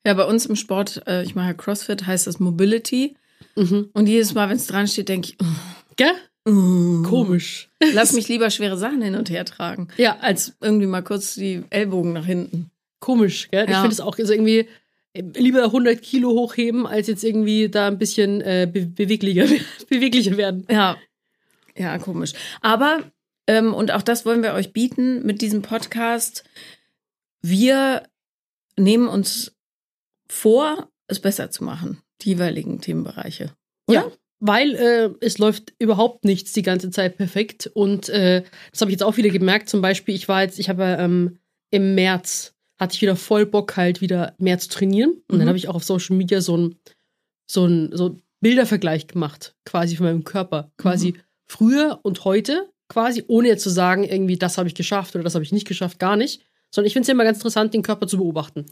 [0.06, 3.16] Ja, bei uns im Sport, äh, ich mache ja CrossFit, heißt das Mobility.
[3.56, 3.90] Mhm.
[3.92, 5.36] Und jedes Mal, wenn es dran steht, denke ich,
[5.96, 6.12] Gell?
[6.46, 7.68] oh, Komisch.
[7.92, 11.62] lass mich lieber schwere Sachen hin und her tragen, Ja, als irgendwie mal kurz die
[11.70, 12.70] Ellbogen nach hinten.
[13.04, 13.64] Komisch, gell?
[13.64, 13.80] Ich Ja.
[13.82, 14.66] finde es auch also irgendwie
[15.14, 19.46] lieber 100 Kilo hochheben, als jetzt irgendwie da ein bisschen äh, be beweglicher,
[19.88, 20.66] beweglicher werden.
[20.70, 20.96] Ja,
[21.76, 22.32] ja, komisch.
[22.62, 23.00] Aber,
[23.46, 26.44] ähm, und auch das wollen wir euch bieten mit diesem Podcast.
[27.42, 28.02] Wir
[28.76, 29.54] nehmen uns
[30.28, 33.52] vor, es besser zu machen, die jeweiligen Themenbereiche.
[33.88, 37.70] Ja, weil äh, es läuft überhaupt nichts die ganze Zeit perfekt.
[37.74, 39.68] Und äh, das habe ich jetzt auch wieder gemerkt.
[39.68, 41.38] Zum Beispiel, ich war jetzt, ich habe ähm,
[41.70, 42.53] im März
[42.84, 45.10] hatte ich wieder voll Bock, halt wieder mehr zu trainieren.
[45.28, 45.38] Und Mhm.
[45.40, 46.76] dann habe ich auch auf Social Media so ein,
[47.46, 50.70] so ein so Bildervergleich gemacht, quasi von meinem Körper.
[50.76, 51.16] Quasi Mhm.
[51.46, 55.34] früher und heute, quasi, ohne jetzt zu sagen, irgendwie, das habe ich geschafft oder das
[55.34, 56.42] habe ich nicht geschafft, gar nicht.
[56.70, 58.60] Sondern ich finde es ja immer ganz interessant, den Körper zu beobachten.
[58.60, 58.68] Und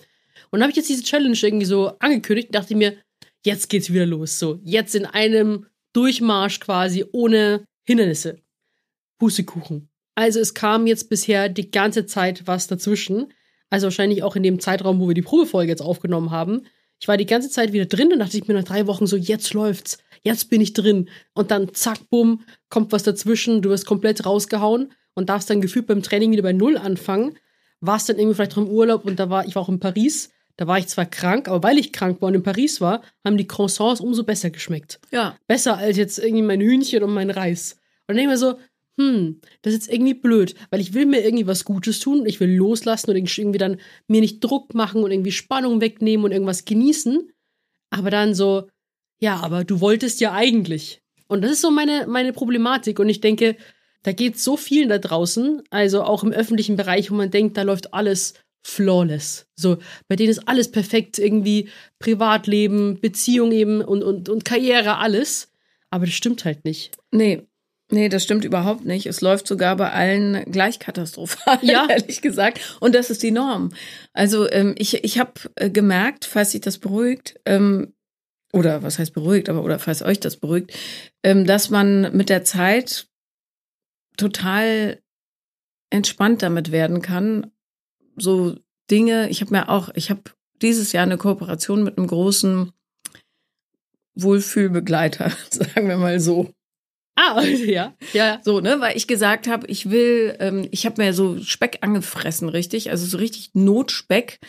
[0.52, 2.96] dann habe ich jetzt diese Challenge irgendwie so angekündigt und dachte mir,
[3.44, 4.38] jetzt geht's wieder los.
[4.38, 8.38] So, jetzt in einem Durchmarsch quasi ohne Hindernisse.
[9.18, 9.88] Pustekuchen.
[10.14, 13.32] Also es kam jetzt bisher die ganze Zeit was dazwischen.
[13.72, 16.66] Also wahrscheinlich auch in dem Zeitraum, wo wir die Probefolge jetzt aufgenommen haben.
[17.00, 19.16] Ich war die ganze Zeit wieder drin und dachte ich mir nach drei Wochen so,
[19.16, 21.08] jetzt läuft's, jetzt bin ich drin.
[21.32, 25.86] Und dann zack, bumm, kommt was dazwischen, du wirst komplett rausgehauen und darfst dann gefühlt
[25.86, 27.38] beim Training wieder bei Null anfangen.
[27.80, 30.28] Warst dann irgendwie vielleicht noch im Urlaub und da war, ich war auch in Paris.
[30.58, 33.38] Da war ich zwar krank, aber weil ich krank war und in Paris war, haben
[33.38, 35.00] die Croissants umso besser geschmeckt.
[35.10, 35.34] Ja.
[35.46, 37.78] Besser als jetzt irgendwie mein Hühnchen und mein Reis.
[38.06, 38.58] Und dann denke ich mir so,
[38.98, 42.40] hm, das ist jetzt irgendwie blöd, weil ich will mir irgendwie was Gutes tun, ich
[42.40, 46.64] will loslassen und irgendwie dann mir nicht Druck machen und irgendwie Spannung wegnehmen und irgendwas
[46.64, 47.30] genießen.
[47.90, 48.68] Aber dann so,
[49.20, 51.02] ja, aber du wolltest ja eigentlich.
[51.28, 52.98] Und das ist so meine, meine Problematik.
[52.98, 53.56] Und ich denke,
[54.02, 57.62] da geht so vielen da draußen, also auch im öffentlichen Bereich, wo man denkt, da
[57.62, 59.46] läuft alles flawless.
[59.56, 59.78] So,
[60.08, 65.50] bei denen ist alles perfekt, irgendwie Privatleben, Beziehung eben und, und, und Karriere, alles.
[65.90, 66.96] Aber das stimmt halt nicht.
[67.10, 67.46] Nee.
[67.92, 69.04] Nee, das stimmt überhaupt nicht.
[69.04, 71.86] Es läuft sogar bei allen gleich katastrophal, Ja.
[71.90, 72.78] ehrlich gesagt.
[72.80, 73.68] Und das ist die Norm.
[74.14, 77.92] Also ähm, ich, ich habe äh, gemerkt, falls sich das beruhigt, ähm,
[78.54, 80.72] oder was heißt beruhigt, aber oder falls euch das beruhigt,
[81.22, 83.08] ähm, dass man mit der Zeit
[84.16, 84.98] total
[85.90, 87.50] entspannt damit werden kann.
[88.16, 88.56] So
[88.90, 90.22] Dinge, ich habe mir auch, ich habe
[90.62, 92.72] dieses Jahr eine Kooperation mit einem großen
[94.14, 96.54] Wohlfühlbegleiter, sagen wir mal so.
[97.16, 97.94] Ah, ja.
[98.12, 98.40] Ja.
[98.42, 102.48] So, ne, weil ich gesagt habe, ich will, ähm, ich habe mir so Speck angefressen,
[102.48, 104.40] richtig, also so richtig Notspeck,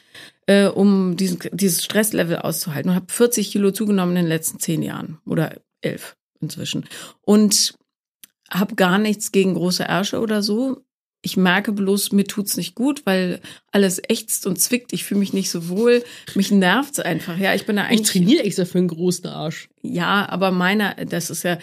[0.46, 4.82] äh, um diesen, dieses Stresslevel auszuhalten und habe 40 Kilo zugenommen in den letzten zehn
[4.82, 6.86] Jahren oder elf inzwischen
[7.22, 7.76] und
[8.50, 10.84] habe gar nichts gegen große Ärsche oder so.
[11.26, 13.40] Ich merke bloß, mir tut's nicht gut, weil
[13.72, 14.92] alles ächzt und zwickt.
[14.92, 16.04] Ich fühle mich nicht so wohl.
[16.36, 17.38] Mich nervt's einfach.
[17.38, 19.70] Ja, ich bin da Ich eigentlich trainiere extra für einen großen Arsch.
[19.82, 21.58] ja, aber meiner, das ist ja,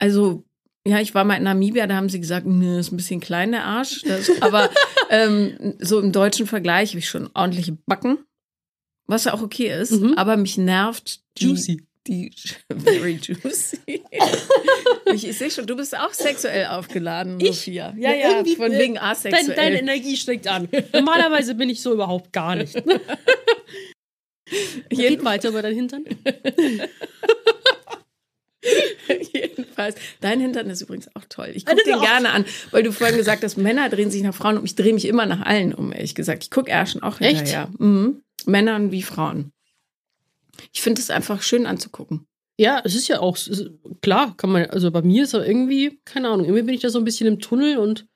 [0.00, 0.44] also,
[0.86, 3.52] ja, ich war mal in Namibia, da haben sie gesagt, nö, ist ein bisschen klein
[3.52, 4.02] der Arsch.
[4.02, 4.70] Das, aber
[5.10, 8.18] ähm, so im deutschen Vergleich habe ich schon ordentliche Backen,
[9.06, 9.92] was ja auch okay ist.
[9.92, 10.14] Mhm.
[10.16, 11.86] Aber mich nervt die, Juicy.
[12.06, 12.32] Die,
[12.74, 13.78] very juicy.
[15.12, 17.58] ich, ich sehe schon, du bist auch sexuell aufgeladen, Ich?
[17.58, 17.94] Sophia.
[17.98, 19.54] Ja, Ja, ja, von wegen Dein, asexuell.
[19.54, 20.66] deine Energie steckt an.
[20.94, 22.74] Normalerweise bin ich so überhaupt gar nicht.
[24.88, 26.04] Geht weiter über dein Hintern.
[29.86, 29.96] Jedenfalls.
[30.20, 31.50] Dein Hintern ist übrigens auch toll.
[31.54, 34.34] Ich gucke den auch- gerne an, weil du vorhin gesagt hast, Männer drehen sich nach
[34.34, 34.64] Frauen um.
[34.64, 36.44] Ich drehe mich immer nach allen um, ehrlich gesagt.
[36.44, 37.36] Ich gucke Ärschen auch Echt?
[37.38, 37.70] hinterher.
[37.78, 38.22] Mhm.
[38.46, 39.52] Männern wie Frauen.
[40.72, 42.26] Ich finde es einfach schön anzugucken.
[42.58, 43.70] Ja, es ist ja auch, ist,
[44.02, 46.90] klar, kann man, also bei mir ist aber irgendwie, keine Ahnung, irgendwie bin ich da
[46.90, 48.06] so ein bisschen im Tunnel und,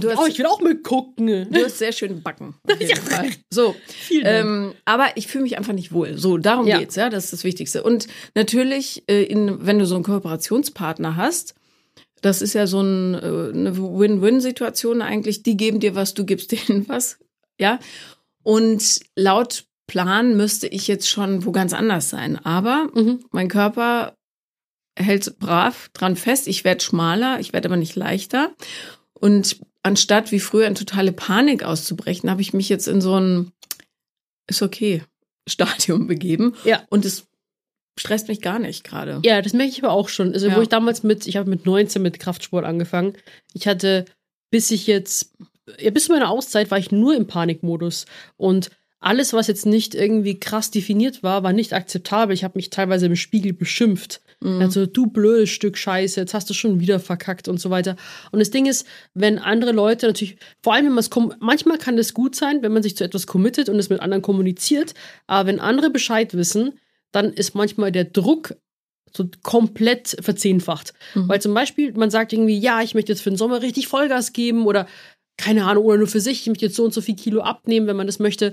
[0.00, 1.26] Du hast, oh, ich will auch mal gucken.
[1.50, 2.54] du hast sehr schöne Backen.
[2.70, 3.30] Auf jeden Fall.
[3.50, 3.74] So.
[4.10, 6.16] Ähm, aber ich fühle mich einfach nicht wohl.
[6.18, 6.78] So, darum Ja.
[6.78, 7.82] geht's, ja, das ist das Wichtigste.
[7.82, 11.54] Und natürlich, äh, in, wenn du so einen Kooperationspartner hast,
[12.22, 15.42] das ist ja so ein, äh, eine Win-Win-Situation eigentlich.
[15.42, 17.18] Die geben dir was, du gibst denen was,
[17.60, 17.78] ja.
[18.42, 22.36] Und laut Plan müsste ich jetzt schon wo ganz anders sein.
[22.44, 23.20] Aber Mhm.
[23.30, 24.14] mein Körper
[24.98, 26.46] hält brav dran fest.
[26.48, 28.52] Ich werde schmaler, ich werde aber nicht leichter.
[29.14, 33.52] Und anstatt wie früher in totale Panik auszubrechen, habe ich mich jetzt in so ein
[34.48, 35.02] ist okay
[35.48, 36.54] Stadium begeben.
[36.64, 36.82] Ja.
[36.90, 37.26] Und es
[37.98, 39.20] stresst mich gar nicht gerade.
[39.24, 40.32] Ja, das merke ich aber auch schon.
[40.32, 40.56] Also, Ja.
[40.56, 43.14] wo ich damals mit, ich habe mit 19 mit Kraftsport angefangen.
[43.54, 44.04] Ich hatte,
[44.50, 45.34] bis ich jetzt,
[45.80, 48.06] ja, bis zu meiner Auszeit war ich nur im Panikmodus.
[48.36, 52.34] Und alles, was jetzt nicht irgendwie krass definiert war, war nicht akzeptabel.
[52.34, 54.20] Ich habe mich teilweise im Spiegel beschimpft.
[54.40, 54.60] Mhm.
[54.60, 57.96] Also, du blödes Stück Scheiße, jetzt hast du schon wieder verkackt und so weiter.
[58.32, 61.96] Und das Ding ist, wenn andere Leute natürlich, vor allem wenn man es, manchmal kann
[61.96, 64.94] das gut sein, wenn man sich zu etwas committet und es mit anderen kommuniziert,
[65.26, 66.78] aber wenn andere Bescheid wissen,
[67.12, 68.54] dann ist manchmal der Druck
[69.16, 70.92] so komplett verzehnfacht.
[71.14, 71.28] Mhm.
[71.28, 74.32] Weil zum Beispiel, man sagt irgendwie, ja, ich möchte jetzt für den Sommer richtig Vollgas
[74.32, 74.86] geben oder
[75.38, 77.86] keine Ahnung, oder nur für sich, ich möchte jetzt so und so viel Kilo abnehmen,
[77.86, 78.52] wenn man das möchte.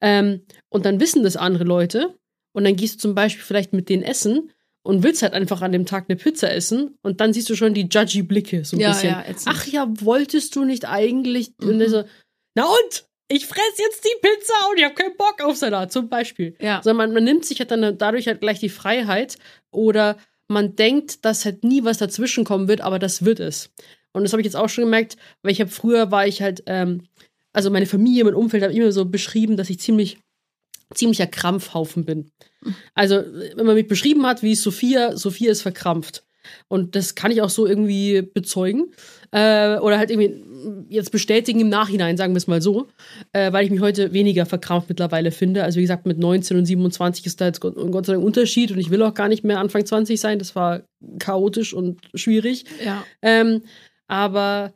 [0.00, 2.14] Ähm, und dann wissen das andere Leute
[2.52, 4.50] und dann gehst du zum Beispiel vielleicht mit denen essen
[4.82, 7.72] und willst halt einfach an dem Tag eine Pizza essen und dann siehst du schon
[7.74, 9.10] die judgy Blicke so ein Ja, bisschen.
[9.10, 9.24] ja.
[9.46, 11.52] Ach ja, wolltest du nicht eigentlich?
[11.60, 11.78] Und Mhm.
[11.78, 12.04] dann so,
[12.54, 13.06] na und?
[13.28, 16.54] Ich fress jetzt die Pizza und ich habe keinen Bock auf Salat, zum Beispiel.
[16.60, 16.82] Ja.
[16.84, 19.38] Sondern man, man nimmt sich halt dann dadurch halt gleich die Freiheit
[19.70, 23.70] oder man denkt, dass halt nie was dazwischen kommen wird, aber das wird es.
[24.12, 26.62] Und das habe ich jetzt auch schon gemerkt, weil ich habe früher war ich halt
[26.66, 27.08] ähm,
[27.54, 30.18] also meine Familie, mein Umfeld haben immer so beschrieben, dass ich ziemlich,
[30.92, 32.30] ziemlicher Krampfhaufen bin.
[32.94, 33.22] Also,
[33.56, 36.24] wenn man mich beschrieben hat, wie Sophia, Sophia ist verkrampft.
[36.68, 38.92] Und das kann ich auch so irgendwie bezeugen.
[39.30, 40.44] Äh, oder halt irgendwie
[40.88, 42.88] jetzt bestätigen im Nachhinein, sagen wir es mal so.
[43.32, 45.64] Äh, weil ich mich heute weniger verkrampft mittlerweile finde.
[45.64, 48.72] Also wie gesagt, mit 19 und 27 ist da jetzt Gott, Gott sei Dank Unterschied.
[48.72, 50.38] Und ich will auch gar nicht mehr Anfang 20 sein.
[50.38, 50.82] Das war
[51.18, 52.64] chaotisch und schwierig.
[52.84, 53.04] Ja.
[53.22, 53.62] Ähm,
[54.06, 54.74] aber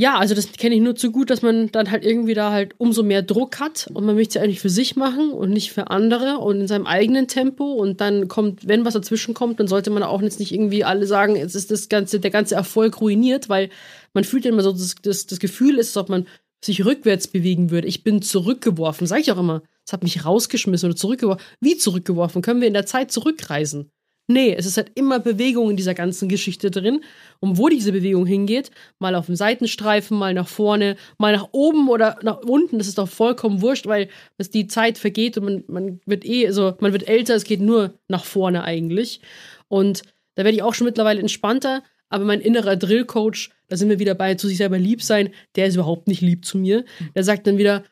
[0.00, 2.74] ja, also das kenne ich nur zu gut, dass man dann halt irgendwie da halt
[2.78, 5.90] umso mehr Druck hat und man möchte es eigentlich für sich machen und nicht für
[5.90, 9.90] andere und in seinem eigenen Tempo und dann kommt, wenn was dazwischen kommt, dann sollte
[9.90, 13.50] man auch jetzt nicht irgendwie alle sagen, jetzt ist das ganze, der ganze Erfolg ruiniert,
[13.50, 13.68] weil
[14.14, 16.26] man fühlt immer so, das, das, das Gefühl ist, als ob man
[16.64, 17.86] sich rückwärts bewegen würde.
[17.86, 19.62] Ich bin zurückgeworfen, sage ich auch immer.
[19.86, 21.44] Es hat mich rausgeschmissen oder zurückgeworfen.
[21.60, 22.40] Wie zurückgeworfen?
[22.40, 23.90] Können wir in der Zeit zurückreisen?
[24.30, 27.00] Nee, es ist halt immer Bewegung in dieser ganzen Geschichte drin.
[27.40, 31.88] Und wo diese Bewegung hingeht, mal auf dem Seitenstreifen, mal nach vorne, mal nach oben
[31.88, 35.64] oder nach unten, das ist doch vollkommen wurscht, weil es die Zeit vergeht und man,
[35.66, 39.20] man wird eh, also man wird älter, es geht nur nach vorne eigentlich.
[39.66, 40.02] Und
[40.36, 44.14] da werde ich auch schon mittlerweile entspannter, aber mein innerer Drillcoach, da sind wir wieder
[44.14, 46.84] bei zu sich selber lieb sein, der ist überhaupt nicht lieb zu mir.
[47.16, 47.82] Der sagt dann wieder,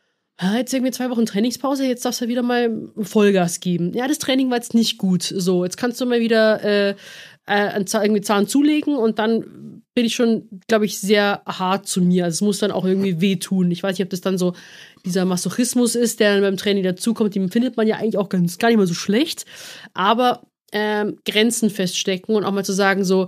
[0.56, 3.92] jetzt irgendwie zwei Wochen Trainingspause, jetzt darfst du wieder mal Vollgas geben.
[3.94, 5.22] Ja, das Training war jetzt nicht gut.
[5.22, 6.94] So, jetzt kannst du mal wieder äh, äh,
[7.46, 12.24] einen irgendwie Zahn zulegen und dann bin ich schon, glaube ich, sehr hart zu mir.
[12.24, 13.70] Also es muss dann auch irgendwie wehtun.
[13.72, 14.52] Ich weiß nicht, ob das dann so
[15.04, 17.34] dieser Masochismus ist, der dann beim Training dazukommt.
[17.34, 19.44] Den findet man ja eigentlich auch ganz, gar nicht mal so schlecht.
[19.94, 23.26] Aber ähm, Grenzen feststecken und auch mal zu sagen, so,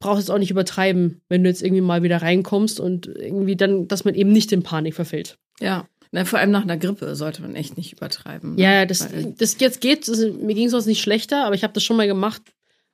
[0.00, 3.86] brauchst es auch nicht übertreiben, wenn du jetzt irgendwie mal wieder reinkommst und irgendwie dann,
[3.86, 5.38] dass man eben nicht in Panik verfällt.
[5.60, 5.86] Ja.
[6.12, 8.56] Na, vor allem nach einer Grippe sollte man echt nicht übertreiben.
[8.56, 8.62] ne?
[8.62, 11.62] Ja, das, Weil- das jetzt geht, das, mir ging es sonst nicht schlechter, aber ich
[11.62, 12.42] habe das schon mal gemacht,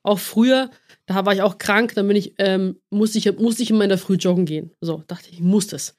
[0.03, 0.71] auch früher.
[1.07, 3.89] Da war ich auch krank, dann bin ich, ähm, musste ich, musste ich immer in
[3.89, 4.73] der Früh joggen gehen.
[4.81, 5.97] So, dachte ich, ich muss das.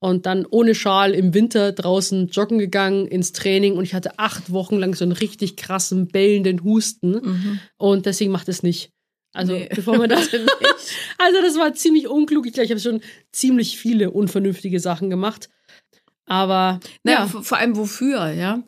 [0.00, 4.50] Und dann ohne Schal im Winter draußen joggen gegangen ins Training und ich hatte acht
[4.52, 7.12] Wochen lang so einen richtig krassen, bellenden Husten.
[7.12, 7.60] Mhm.
[7.78, 8.90] Und deswegen macht es nicht.
[9.32, 9.68] Also, Nee.
[9.74, 10.28] bevor man das.
[11.18, 12.46] Also, das war ziemlich unklug.
[12.46, 13.00] Ich glaube, ich habe schon
[13.32, 15.48] ziemlich viele unvernünftige Sachen gemacht.
[16.30, 17.42] Aber, Naja, ja.
[17.42, 18.62] vor allem wofür, ja.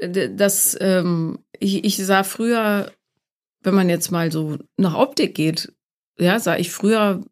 [0.00, 2.90] Das, ähm, ich, ich sah früher,
[3.60, 5.72] wenn man jetzt mal so nach Optik geht,
[6.18, 7.24] ja, sah ich früher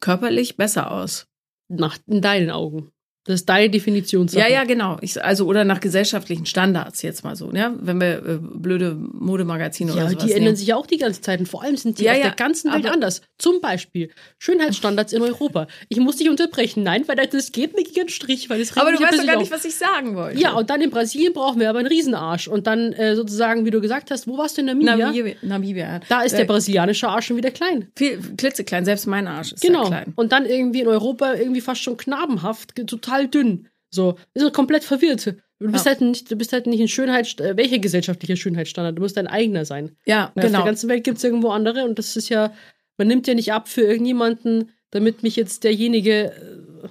[0.00, 1.26] körperlich besser aus.
[1.68, 2.92] nach, in deinen Augen.
[3.24, 4.26] Das ist deine Definition.
[4.28, 4.96] Ja, ja, genau.
[5.02, 9.90] Ich, also oder nach gesellschaftlichen Standards jetzt mal so, ja, wenn wir äh, blöde Modemagazine
[9.90, 10.56] Ja, oder sowas die ändern nehmen.
[10.56, 11.38] sich ja auch die ganze Zeit.
[11.38, 13.20] Und vor allem sind die Ja, auf ja, der ganzen Welt anders.
[13.38, 15.66] Zum Beispiel Schönheitsstandards in Europa.
[15.90, 16.82] Ich muss dich unterbrechen.
[16.82, 18.48] Nein, weil das geht mir gegen den Strich.
[18.48, 19.58] Weil das Aber du weißt doch gar nicht, auf.
[19.58, 20.40] was ich sagen wollte.
[20.40, 22.48] Ja, und dann in Brasilien brauchen wir aber einen Riesenarsch.
[22.48, 24.96] Und dann äh, sozusagen, wie du gesagt hast, wo warst du in Namibia?
[24.96, 26.00] Namibia, Namibia.
[26.08, 27.88] Da ist der Äh, brasilianische Arsch schon wieder klein.
[27.96, 29.82] viel klitzeklein, selbst mein Arsch ist Genau.
[29.82, 30.12] ja klein.
[30.16, 33.68] Und dann irgendwie in Europa irgendwie fast schon knabenhaft, ge- total dünn.
[33.90, 35.26] So, ist er komplett verwirrt.
[35.58, 35.90] Du bist Ja.
[35.92, 38.96] halt nicht, du bist halt nicht ein Schönheits, äh, welcher gesellschaftlicher Schönheitsstandard?
[38.96, 39.96] Du musst dein eigener sein.
[40.06, 40.64] Ja, Auf der genau.
[40.64, 42.52] ganzen Welt gibt es irgendwo andere und das ist ja,
[42.96, 46.88] man nimmt ja nicht ab für irgendjemanden, damit mich jetzt derjenige äh,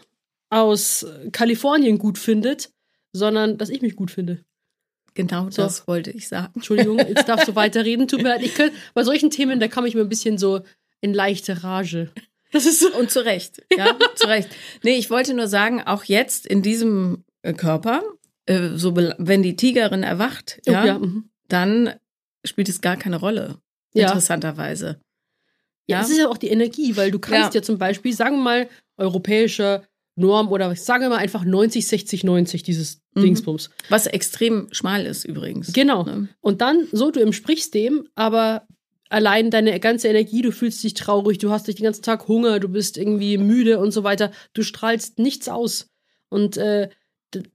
[0.50, 2.72] aus Kalifornien gut findet,
[3.14, 4.44] sondern dass ich mich gut finde.
[5.16, 5.64] Genau So.
[5.64, 6.52] das wollte ich sagen.
[6.56, 8.08] Entschuldigung, jetzt darfst du weiterreden.
[8.08, 8.44] Tut mir leid.
[8.44, 10.62] Ich könnt, bei solchen Themen, da komme ich mir ein bisschen so
[11.02, 12.12] in leichte Rage.
[12.52, 12.92] Das ist so.
[12.98, 14.50] Und zu Recht, ja, zu Recht.
[14.84, 18.04] Nee, ich wollte nur sagen, auch jetzt in diesem äh, Körper,
[18.46, 21.30] äh, so wenn die Tigerin erwacht, ja, Oh, ja, mhm.
[21.48, 21.94] dann
[22.46, 23.60] spielt es gar keine Rolle.
[23.94, 24.08] Ja.
[24.08, 25.00] Interessanterweise.
[25.88, 26.04] ja, Ja.
[26.04, 27.64] es ist ja auch die Energie, weil du kannst ja, Ja.
[27.64, 29.84] zum Beispiel, sagen wir mal, europäischer
[30.16, 33.22] Norm oder sagen wir mal einfach 90, 60, 90, dieses Mhm.
[33.22, 33.70] Dingsbums.
[33.90, 35.74] Was extrem schmal ist übrigens.
[35.74, 36.04] Genau.
[36.04, 36.28] Ne?
[36.42, 38.68] Und dann, so, du entsprichst dem, aber
[39.10, 42.60] allein deine ganze Energie, du fühlst dich traurig, du hast dich den ganzen Tag Hunger,
[42.60, 44.32] du bist irgendwie müde und so weiter.
[44.54, 45.90] Du strahlst nichts aus.
[46.30, 46.90] Und äh,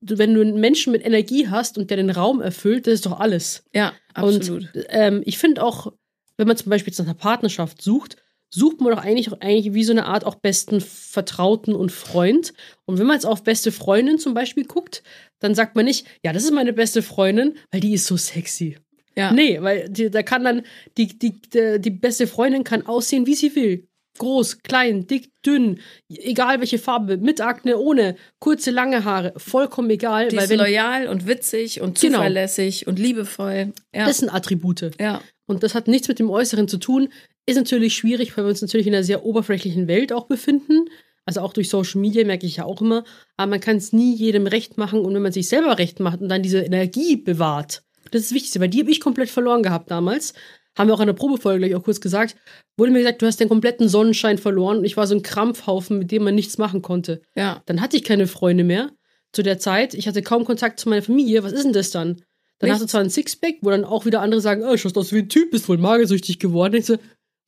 [0.00, 3.18] wenn du einen Menschen mit Energie hast und der den Raum erfüllt, das ist doch
[3.18, 3.64] alles.
[3.72, 4.74] Ja, absolut.
[4.74, 5.92] Und ähm, ich finde auch,
[6.36, 8.16] wenn man zum Beispiel jetzt nach einer Partnerschaft sucht,
[8.50, 12.54] sucht man doch eigentlich, eigentlich wie so eine Art auch besten Vertrauten und Freund.
[12.84, 15.02] Und wenn man jetzt auf beste Freundin zum Beispiel guckt,
[15.40, 18.78] dann sagt man nicht, ja, das ist meine beste Freundin, weil die ist so sexy.
[19.16, 19.32] Ja.
[19.32, 20.62] Nee, weil die, da kann dann,
[20.98, 23.86] die, die, die, die beste Freundin kann aussehen, wie sie will.
[24.18, 30.28] Groß, klein, dick, dünn, egal welche Farbe, mit Akne, ohne, kurze, lange Haare, vollkommen egal.
[30.28, 32.18] Die weil ist wenn, loyal und witzig und Genau.
[32.18, 33.72] zuverlässig und liebevoll.
[33.92, 34.06] Ja.
[34.06, 34.92] das sind Attribute.
[35.00, 35.20] ja.
[35.46, 37.08] Und das hat nichts mit dem Äußeren zu tun.
[37.44, 40.86] Ist natürlich schwierig, weil wir uns natürlich in einer sehr oberflächlichen Welt auch befinden.
[41.26, 43.04] Also auch durch Social Media merke ich ja auch immer.
[43.36, 45.00] Aber man kann es nie jedem recht machen.
[45.00, 47.82] Und wenn man sich selber recht macht und dann diese Energie bewahrt,
[48.14, 50.34] das ist das Wichtigste, weil die habe ich komplett verloren gehabt damals.
[50.76, 52.36] haben wir auch in der Probefolge gleich auch kurz gesagt,
[52.76, 55.98] wurde mir gesagt, du hast den kompletten Sonnenschein verloren und ich war so ein Krampfhaufen,
[55.98, 57.22] mit dem man nichts machen konnte.
[57.36, 57.62] Ja.
[57.66, 58.90] Dann hatte ich keine Freunde mehr
[59.32, 59.94] zu der Zeit.
[59.94, 61.44] Ich hatte kaum Kontakt zu meiner Familie.
[61.44, 62.22] Was ist denn das dann?
[62.58, 62.92] Dann hast du Nichts.
[62.92, 65.50] zwar ein Sixpack, wo dann auch wieder andere sagen, oh, schaust aus wie ein Typ,
[65.50, 66.74] bist wohl magersüchtig geworden.
[66.74, 66.98] Ich so,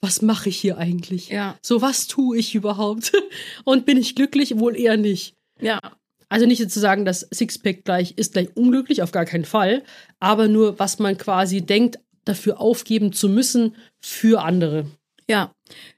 [0.01, 1.29] was mache ich hier eigentlich?
[1.29, 1.59] Ja.
[1.63, 3.13] So, was tue ich überhaupt?
[3.65, 4.59] Und bin ich glücklich?
[4.59, 5.35] Wohl eher nicht.
[5.61, 5.81] Ja.
[6.29, 9.83] Also nicht zu sagen, dass Sixpack gleich ist gleich unglücklich, auf gar keinen Fall.
[10.19, 14.87] Aber nur, was man quasi denkt, dafür aufgeben zu müssen für andere.
[15.29, 15.53] Ja.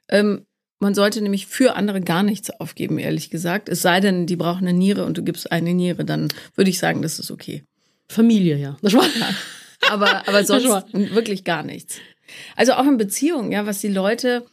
[0.09, 0.45] Ähm,
[0.81, 3.69] man sollte nämlich für andere gar nichts aufgeben, ehrlich gesagt.
[3.69, 6.79] Es sei denn, die brauchen eine Niere und du gibst eine Niere, dann würde ich
[6.79, 7.65] sagen, das ist okay.
[8.09, 8.77] Familie, ja.
[8.81, 9.05] Das war,
[9.91, 11.99] Aber, aber sonst wirklich gar nichts.
[12.57, 14.47] Also auch in Beziehungen, ja, was die Leute,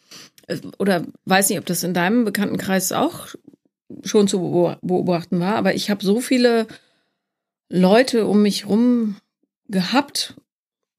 [0.47, 3.27] äh, oder weiß nicht, ob das in deinem Bekanntenkreis auch
[4.04, 6.67] schon zu beo- beobachten war, aber ich habe so viele
[7.69, 9.17] Leute um mich rum
[9.67, 10.36] gehabt,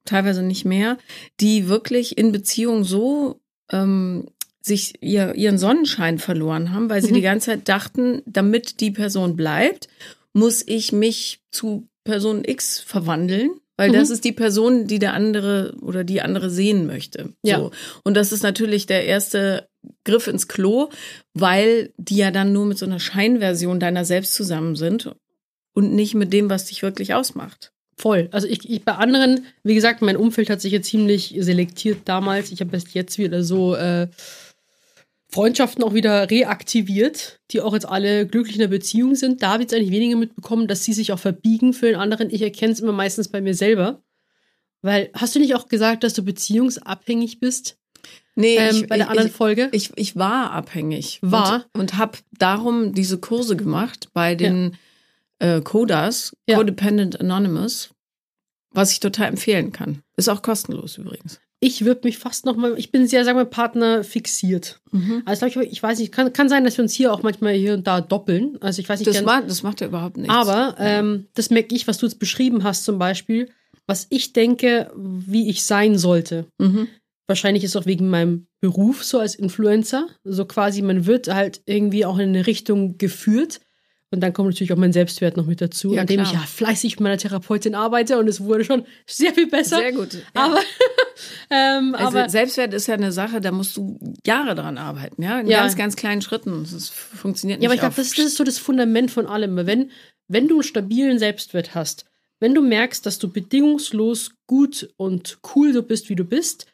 [0.04, 0.98] teilweise nicht mehr,
[1.40, 4.28] die wirklich in Beziehung so ähm,
[4.60, 7.14] sich ihr, ihren Sonnenschein verloren haben, weil sie Mhm.
[7.14, 9.88] die ganze Zeit dachten, damit die Person bleibt,
[10.32, 13.94] muss ich mich zu Person X verwandeln, weil Mhm.
[13.94, 17.32] das ist die Person, die der andere oder die andere sehen möchte.
[17.42, 17.58] Ja.
[17.58, 17.70] So.
[18.04, 19.68] Und das ist natürlich der erste
[20.04, 20.90] Griff ins Klo,
[21.34, 25.14] weil die ja dann nur mit so einer Scheinversion deiner selbst zusammen sind
[25.74, 27.72] und nicht mit dem, was dich wirklich ausmacht.
[27.98, 28.28] Voll.
[28.30, 32.52] Also ich, ich bei anderen, wie gesagt, mein Umfeld hat sich ja ziemlich selektiert damals.
[32.52, 34.08] Ich habe erst jetzt wieder so äh,
[35.28, 39.42] Freundschaften auch wieder reaktiviert, die auch jetzt alle glücklich in der Beziehung sind.
[39.42, 42.30] Da habe ich jetzt eigentlich weniger mitbekommen, dass sie sich auch verbiegen für den anderen.
[42.30, 44.02] Ich erkenne es immer meistens bei mir selber.
[44.82, 47.78] Weil, hast du nicht auch gesagt, dass du beziehungsabhängig bist?
[48.36, 49.68] Nee, Ähm, bei der anderen ich, Folge?
[49.72, 51.18] ich, ich war abhängig.
[51.22, 51.64] War?
[51.72, 54.76] Und, und habe darum diese Kurse gemacht bei den
[55.38, 56.56] äh, Codas, Ja.
[56.56, 57.90] Codependent Anonymous,
[58.72, 60.02] was ich total empfehlen kann.
[60.16, 61.40] Ist auch kostenlos übrigens.
[61.60, 64.78] Ich würde mich fast noch mal, ich bin sehr, sagen wir, Partner fixiert.
[65.24, 67.54] Also glaub ich, ich weiß nicht, kann, kann sein, dass wir uns hier auch manchmal
[67.54, 68.58] hier und da doppeln.
[68.60, 70.34] Also ich weiß nicht, Das, gern- ma das macht ja überhaupt nichts.
[70.34, 73.48] Aber ähm, das merke ich, was du jetzt beschrieben hast zum Beispiel,
[73.86, 76.44] was ich denke, wie ich sein sollte.
[76.58, 76.88] Mhm.
[77.28, 80.06] Wahrscheinlich ist auch wegen meinem Beruf so als Influencer.
[80.24, 83.60] So quasi, man wird halt irgendwie auch in eine Richtung geführt.
[84.12, 86.26] Und dann kommt natürlich auch mein Selbstwert noch mit dazu, Ja, an dem klar.
[86.32, 89.78] ich ja fleißig mit meiner Therapeutin arbeite und es wurde schon sehr viel besser.
[89.78, 90.14] Sehr gut.
[90.14, 90.20] Ja.
[90.34, 90.60] Aber,
[91.50, 95.40] ähm, also aber Selbstwert ist ja eine Sache, da musst du Jahre dran arbeiten, ja,
[95.40, 95.60] in Ja.
[95.62, 96.62] ganz, ganz kleinen Schritten.
[96.70, 97.64] Das funktioniert nicht.
[97.64, 99.56] Ja, aber ich glaube, das, das ist so das Fundament von allem.
[99.66, 99.90] Wenn,
[100.28, 102.04] wenn du einen stabilen Selbstwert hast,
[102.38, 106.66] wenn du merkst, dass du bedingungslos gut und cool so bist, wie du bist,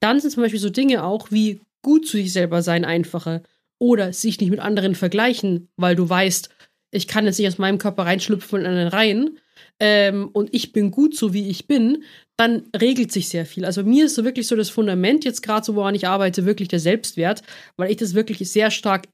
[0.00, 3.42] dann sind zum Beispiel so Dinge auch wie gut zu sich selber sein einfacher
[3.78, 6.48] oder sich nicht mit anderen vergleichen, weil du weißt,
[6.90, 9.38] ich kann jetzt nicht aus meinem Körper reinschlüpfen in einen rein
[9.80, 12.02] ähm, und ich bin gut so, wie ich bin,
[12.36, 13.64] dann regelt sich sehr viel.
[13.64, 16.68] Also mir ist so wirklich so das Fundament jetzt gerade so, woran ich arbeite, wirklich
[16.68, 17.42] der Selbstwert,
[17.76, 19.08] weil ich das wirklich sehr stark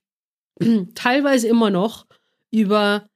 [0.94, 2.06] teilweise immer noch
[2.50, 3.08] über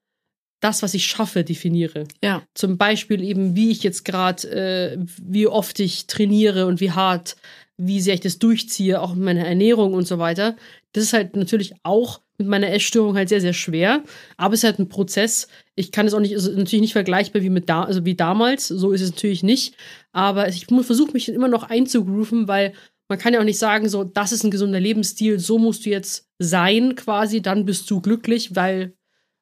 [0.60, 2.04] das, was ich schaffe, definiere.
[2.22, 2.42] ja.
[2.54, 7.36] Zum Beispiel eben, wie ich jetzt gerade, äh, wie oft ich trainiere und wie hart,
[7.76, 10.56] wie sehr ich das durchziehe, auch mit meiner Ernährung und so weiter.
[10.92, 14.02] Das ist halt natürlich auch mit meiner Essstörung halt sehr, sehr schwer.
[14.36, 15.48] Aber es ist halt ein Prozess.
[15.74, 18.68] Ich kann es auch nicht, also natürlich nicht vergleichbar wie mit da, also wie damals.
[18.68, 19.76] So ist es natürlich nicht.
[20.12, 22.74] Aber ich versuche mich immer noch einzugrooven, weil
[23.08, 25.90] man kann ja auch nicht sagen, so, das ist ein gesunder Lebensstil, so musst du
[25.90, 28.94] jetzt sein quasi, dann bist du glücklich, weil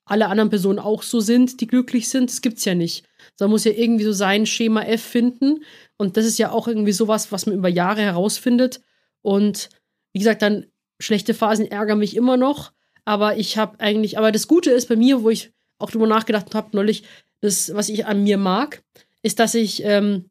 [0.07, 2.31] alle anderen Personen auch so sind, die glücklich sind.
[2.31, 3.05] Das gibt's ja nicht.
[3.41, 5.65] Man muss ja irgendwie so sein Schema F finden.
[5.99, 8.81] Und das ist ja auch irgendwie sowas, was man über Jahre herausfindet.
[9.23, 9.69] Und
[10.13, 10.67] wie gesagt, dann
[11.01, 12.73] schlechte Phasen ärgern mich immer noch.
[13.05, 16.55] Aber ich habe eigentlich, aber das Gute ist bei mir, wo ich auch drüber nachgedacht
[16.55, 17.03] habe neulich,
[17.41, 18.83] das, was ich an mir mag,
[19.23, 20.31] ist, dass ich ähm,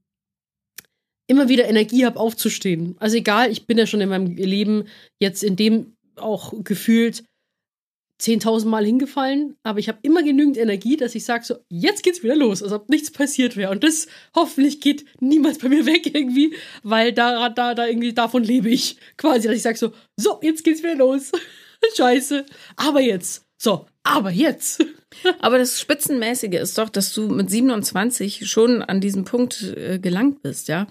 [1.27, 2.95] immer wieder Energie habe, aufzustehen.
[2.99, 4.85] Also egal, ich bin ja schon in meinem Leben
[5.19, 7.23] jetzt in dem auch gefühlt
[8.21, 12.23] 10.000 Mal hingefallen, aber ich habe immer genügend Energie, dass ich sage so, jetzt geht's
[12.23, 13.71] wieder los, als ob nichts passiert wäre.
[13.71, 18.43] Und das hoffentlich geht niemals bei mir weg irgendwie, weil da, da, da irgendwie davon
[18.43, 21.31] lebe ich quasi, dass ich sage so, so, jetzt geht's wieder los.
[21.97, 22.45] Scheiße.
[22.77, 23.45] Aber jetzt.
[23.57, 24.83] So, aber jetzt.
[25.39, 30.41] Aber das Spitzenmäßige ist doch, dass du mit 27 schon an diesen Punkt äh, gelangt
[30.41, 30.87] bist, ja.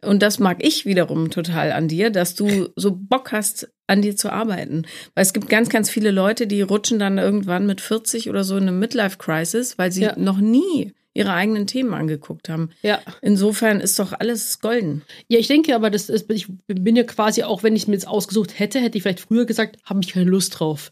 [0.00, 4.16] Und das mag ich wiederum total an dir, dass du so Bock hast, an dir
[4.16, 4.84] zu arbeiten.
[5.14, 8.56] Weil es gibt ganz, ganz viele Leute, die rutschen dann irgendwann mit 40 oder so
[8.56, 10.18] in eine Midlife-Crisis, weil sie Ja.
[10.18, 12.70] noch nie ihre eigenen Themen angeguckt haben.
[12.82, 12.98] Ja.
[13.22, 15.02] Insofern ist doch alles golden.
[15.28, 17.94] Ja, ich denke aber, das ist, ich bin ja quasi, auch wenn ich es mir
[17.94, 20.90] jetzt ausgesucht hätte, hätte ich vielleicht früher gesagt, habe ich keine Lust drauf.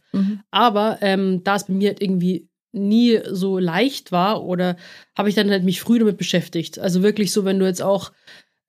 [0.53, 4.77] Aber ähm, da es bei mir halt irgendwie nie so leicht war oder
[5.19, 6.79] habe ich dann halt mich früh damit beschäftigt.
[6.79, 8.13] Also wirklich so, wenn du jetzt auch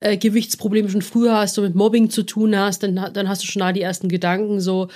[0.04, 3.46] äh, Gewichtsprobleme schon früher hast, du mit Mobbing zu tun hast, dann, dann hast du
[3.46, 4.88] schon da die ersten Gedanken so,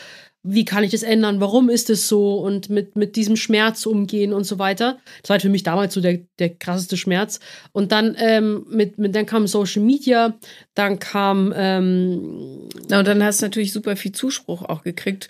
[0.42, 4.32] wie kann ich das ändern, warum ist es so und mit, mit diesem Schmerz umgehen
[4.32, 4.98] und so weiter.
[5.20, 7.40] Das war halt für mich damals so der, der krasseste Schmerz.
[7.72, 10.38] Und dann, ähm, mit, mit, dann kam Social Media,
[10.74, 11.52] dann kam.
[11.56, 15.28] Ähm, Na, und dann hast du natürlich super viel Zuspruch auch gekriegt.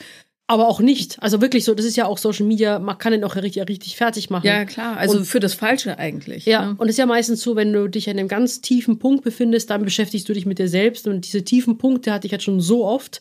[0.51, 1.23] Aber auch nicht.
[1.23, 3.97] Also wirklich so, das ist ja auch Social Media, man kann den auch richtig, richtig
[3.97, 4.47] fertig machen.
[4.47, 4.97] Ja, klar.
[4.97, 6.47] Also und, für das Falsche eigentlich.
[6.47, 6.77] Ja, ne?
[6.79, 9.69] und es ist ja meistens so, wenn du dich an einem ganz tiefen Punkt befindest,
[9.69, 11.07] dann beschäftigst du dich mit dir selbst.
[11.07, 13.21] Und diese tiefen Punkte hatte ich halt schon so oft,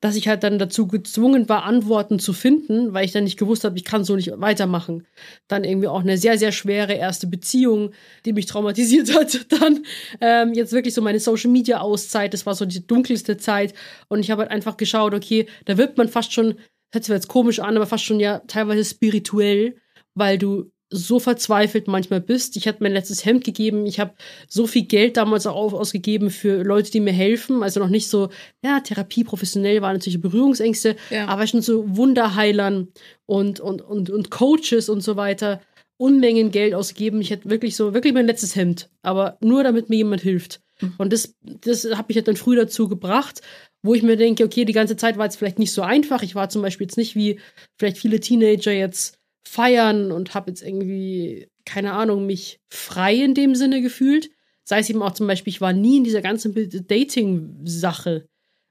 [0.00, 3.64] dass ich halt dann dazu gezwungen war, Antworten zu finden, weil ich dann nicht gewusst
[3.64, 5.06] habe, ich kann so nicht weitermachen.
[5.48, 7.92] Dann irgendwie auch eine sehr, sehr schwere erste Beziehung,
[8.24, 9.46] die mich traumatisiert hat.
[9.50, 9.84] Dann
[10.20, 13.72] ähm, jetzt wirklich so meine Social-Media-Auszeit, das war so die dunkelste Zeit.
[14.08, 16.56] Und ich habe halt einfach geschaut, okay, da wird man fast schon,
[16.92, 19.76] hört sich jetzt komisch an, aber fast schon ja teilweise spirituell,
[20.14, 22.56] weil du so verzweifelt manchmal bist.
[22.56, 23.86] Ich hatte mein letztes Hemd gegeben.
[23.86, 24.14] Ich habe
[24.48, 27.62] so viel Geld damals auch ausgegeben für Leute, die mir helfen.
[27.62, 28.28] Also noch nicht so,
[28.62, 31.26] ja, Therapie professionell waren natürlich Berührungsängste, ja.
[31.26, 32.88] aber schon so Wunderheilern
[33.26, 35.60] und, und, und, und Coaches und so weiter.
[35.96, 37.20] Unmengen Geld ausgegeben.
[37.20, 40.60] Ich hätte wirklich so, wirklich mein letztes Hemd, aber nur damit mir jemand hilft.
[40.80, 40.94] Mhm.
[40.98, 43.40] Und das, das habe ich halt dann früh dazu gebracht,
[43.82, 46.22] wo ich mir denke, okay, die ganze Zeit war es vielleicht nicht so einfach.
[46.22, 47.38] Ich war zum Beispiel jetzt nicht wie
[47.78, 53.54] vielleicht viele Teenager jetzt feiern und habe jetzt irgendwie, keine Ahnung, mich frei in dem
[53.54, 54.30] Sinne gefühlt.
[54.64, 58.28] Sei es eben auch zum Beispiel, ich war nie in dieser ganzen Dating-Sache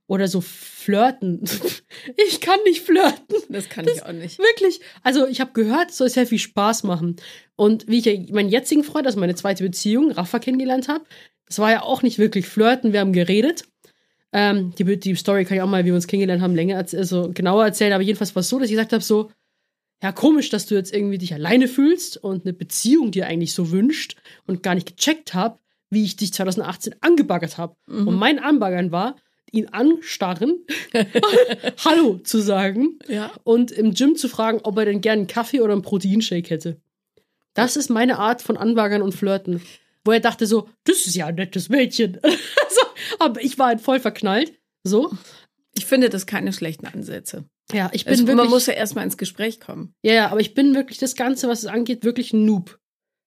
[0.07, 1.41] oder so flirten.
[2.27, 3.37] ich kann nicht flirten.
[3.49, 4.39] Das kann das, ich auch nicht.
[4.39, 4.81] Wirklich.
[5.01, 7.15] Also ich habe gehört, es soll sehr viel Spaß machen.
[7.55, 11.05] Und wie ich meinen jetzigen Freund, also meine zweite Beziehung, Rafa kennengelernt habe,
[11.45, 12.93] das war ja auch nicht wirklich flirten.
[12.93, 13.65] Wir haben geredet.
[14.31, 17.29] Ähm, die, die Story kann ich auch mal, wie wir uns kennengelernt haben, länger, also
[17.31, 17.93] genauer erzählen.
[17.93, 19.29] Aber jedenfalls war es so, dass ich gesagt habe, so,
[20.03, 23.71] ja, komisch, dass du jetzt irgendwie dich alleine fühlst und eine Beziehung dir eigentlich so
[23.71, 27.77] wünscht und gar nicht gecheckt habe, wie ich dich 2018 angebaggert habe.
[27.87, 28.09] Mhm.
[28.09, 29.15] Und mein Anbaggern war,
[29.53, 30.65] ihn anstarren,
[31.85, 33.31] Hallo zu sagen ja.
[33.43, 36.81] und im Gym zu fragen, ob er denn gerne einen Kaffee oder einen Proteinshake hätte.
[37.53, 39.61] Das ist meine Art von Anbaggern und Flirten.
[40.03, 42.19] Wo er dachte so, das ist ja ein nettes Mädchen.
[43.19, 44.51] aber ich war halt voll verknallt.
[44.83, 45.13] So.
[45.75, 47.45] Ich finde das keine schlechten Ansätze.
[47.71, 48.35] Ja, ich bin es, wirklich.
[48.35, 49.93] Man muss ja erstmal ins Gespräch kommen.
[50.03, 52.79] Ja, ja, aber ich bin wirklich das Ganze, was es angeht, wirklich ein Noob.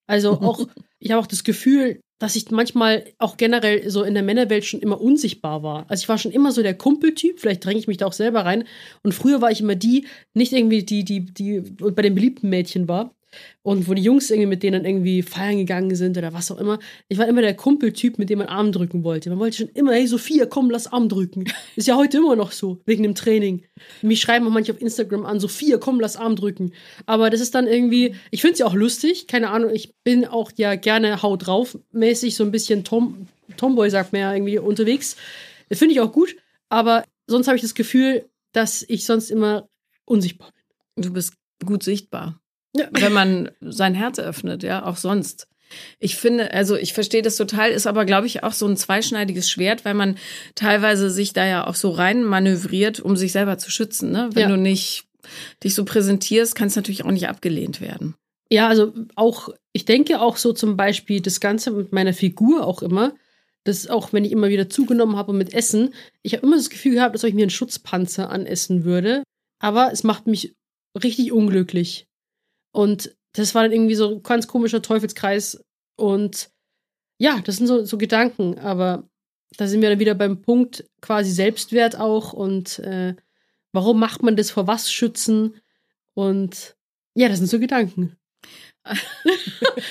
[0.06, 0.66] Also auch,
[0.98, 4.80] ich habe auch das Gefühl, dass ich manchmal auch generell so in der Männerwelt schon
[4.80, 5.84] immer unsichtbar war.
[5.88, 8.44] Also ich war schon immer so der Kumpeltyp, vielleicht dränge ich mich da auch selber
[8.44, 8.64] rein.
[9.02, 12.88] Und früher war ich immer die, nicht irgendwie die, die, die bei den beliebten Mädchen
[12.88, 13.14] war,
[13.62, 16.78] und wo die Jungs irgendwie mit denen irgendwie feiern gegangen sind oder was auch immer.
[17.08, 19.28] Ich war immer der Kumpeltyp, mit dem man Arm drücken wollte.
[19.30, 21.44] Man wollte schon immer, hey Sophia, komm, lass Arm drücken.
[21.76, 23.64] Ist ja heute immer noch so, wegen dem Training.
[24.02, 26.72] Mich schreiben auch manche auf Instagram an, Sophia, komm, lass Arm drücken.
[27.06, 30.24] Aber das ist dann irgendwie, ich finde es ja auch lustig, keine Ahnung, ich bin
[30.26, 33.26] auch ja gerne haut drauf mäßig, so ein bisschen Tom,
[33.56, 35.16] Tomboy, sagt man ja irgendwie, unterwegs.
[35.72, 36.36] Finde ich auch gut,
[36.68, 39.68] aber sonst habe ich das Gefühl, dass ich sonst immer
[40.04, 40.52] unsichtbar
[40.94, 41.02] bin.
[41.02, 41.34] Du bist
[41.64, 42.40] gut sichtbar.
[42.78, 42.88] Ja.
[42.92, 45.48] Wenn man sein Herz öffnet, ja, auch sonst.
[45.98, 49.50] Ich finde, also ich verstehe das total, ist aber, glaube ich, auch so ein zweischneidiges
[49.50, 50.16] Schwert, weil man
[50.54, 54.12] teilweise sich da ja auch so rein manövriert, um sich selber zu schützen.
[54.12, 54.30] Ne?
[54.32, 54.48] Wenn ja.
[54.48, 55.06] du nicht
[55.64, 58.14] dich so präsentierst, kann es natürlich auch nicht abgelehnt werden.
[58.48, 62.80] Ja, also auch, ich denke auch so zum Beispiel das Ganze mit meiner Figur auch
[62.80, 63.14] immer,
[63.64, 66.94] dass auch wenn ich immer wieder zugenommen habe mit Essen, ich habe immer das Gefühl
[66.94, 69.24] gehabt, dass ich mir einen Schutzpanzer anessen würde.
[69.58, 70.54] Aber es macht mich
[71.02, 72.06] richtig unglücklich.
[72.76, 75.64] Und das war dann irgendwie so ein ganz komischer Teufelskreis.
[75.96, 76.50] Und
[77.16, 79.08] ja, das sind so, so Gedanken, aber
[79.56, 83.16] da sind wir dann wieder beim Punkt quasi Selbstwert auch und äh,
[83.72, 85.58] warum macht man das vor was schützen?
[86.12, 86.76] Und
[87.14, 88.18] ja, das sind so Gedanken.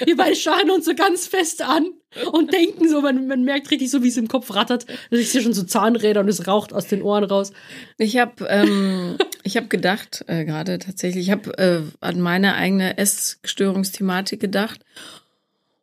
[0.05, 1.87] wir beide schauen uns so ganz fest an
[2.33, 4.85] und denken so, man, man merkt richtig so, wie es im Kopf rattert.
[5.09, 7.51] Da ist ja schon so Zahnräder und es raucht aus den Ohren raus.
[7.97, 12.97] Ich habe ähm, ich habe gedacht, äh, gerade tatsächlich, ich habe äh, an meine eigene
[12.97, 14.81] Essstörungsthematik gedacht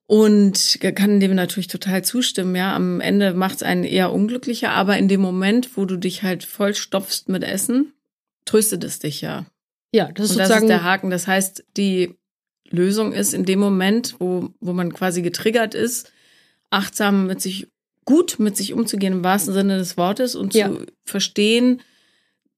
[0.06, 2.56] und kann dem natürlich total zustimmen.
[2.56, 6.24] Ja, am Ende macht es einen eher unglücklicher, aber in dem Moment, wo du dich
[6.24, 7.92] halt vollstopfst mit Essen,
[8.44, 9.46] tröstet es dich ja.
[9.94, 11.10] Ja, das ist und sozusagen das ist der Haken.
[11.10, 12.16] Das heißt, die
[12.68, 16.10] Lösung ist in dem Moment, wo, wo man quasi getriggert ist,
[16.70, 17.68] achtsam mit sich,
[18.04, 20.68] gut mit sich umzugehen im wahrsten Sinne des Wortes und ja.
[20.68, 21.80] zu verstehen,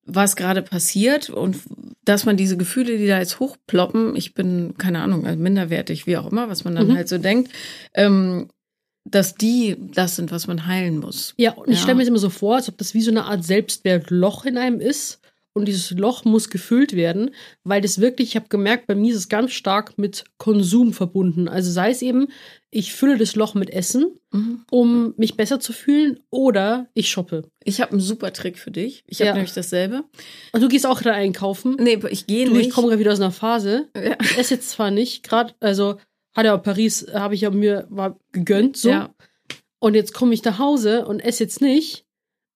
[0.07, 1.59] was gerade passiert und
[2.05, 6.17] dass man diese Gefühle, die da jetzt hochploppen, ich bin, keine Ahnung, also minderwertig, wie
[6.17, 6.97] auch immer, was man dann mhm.
[6.97, 7.51] halt so denkt,
[7.95, 8.49] ähm,
[9.05, 11.35] dass die das sind, was man heilen muss.
[11.37, 13.25] Ja, und ich stelle mir das immer so vor, als ob das wie so eine
[13.25, 15.21] Art Selbstwertloch in einem ist
[15.55, 17.31] und dieses Loch muss gefüllt werden,
[17.63, 21.49] weil das wirklich, ich habe gemerkt, bei mir ist es ganz stark mit Konsum verbunden.
[21.49, 22.27] Also sei es eben,
[22.71, 24.65] ich fülle das Loch mit Essen, Mhm.
[24.71, 27.49] um mich besser zu fühlen, oder ich shoppe.
[27.63, 29.05] Ich habe einen super Trick für dich.
[29.07, 29.35] Ich habe Ja.
[29.35, 30.03] nämlich dasselbe.
[30.53, 31.77] Und du gehst auch gerade einkaufen.
[31.79, 32.67] Nee, ich gehe nicht.
[32.69, 33.89] ich komme gerade wieder aus einer Phase.
[33.97, 34.17] ja.
[34.21, 35.99] Ich esse jetzt zwar nicht, gerade, also
[36.35, 38.89] hat ja Paris, habe ich ja mir war gegönnt, so.
[38.91, 39.15] Ja.
[39.79, 42.07] Und jetzt komme ich nach Hause und esse jetzt nicht.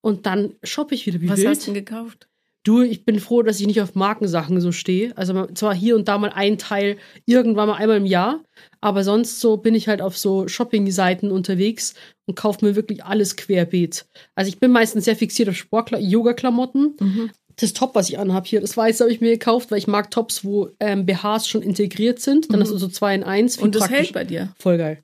[0.01, 1.47] Und dann shoppe ich wieder wie Was wild.
[1.49, 2.27] hast du denn gekauft?
[2.65, 5.17] Du, ich bin froh, dass ich nicht auf Markensachen so stehe.
[5.17, 8.43] Also zwar hier und da mal ein Teil, irgendwann mal einmal im Jahr,
[8.81, 11.93] aber sonst so bin ich halt auf so Shopping-Seiten unterwegs
[12.25, 14.05] und kaufe mir wirklich alles querbeet.
[14.35, 16.97] Also ich bin meistens sehr fixiert auf Sportkla Yoga-Klamotten.
[16.99, 17.29] Mhm.
[17.55, 20.11] Das Top, was ich anhabe hier, das weiße habe ich mir gekauft, weil ich mag
[20.11, 22.49] Tops, wo ähm, BHs schon integriert sind.
[22.51, 22.63] Dann Mhm.
[22.63, 23.57] hast du so zwei in eins.
[23.57, 23.97] Und das praktisch.
[23.99, 24.53] hält bei dir.
[24.57, 24.99] Voll geil.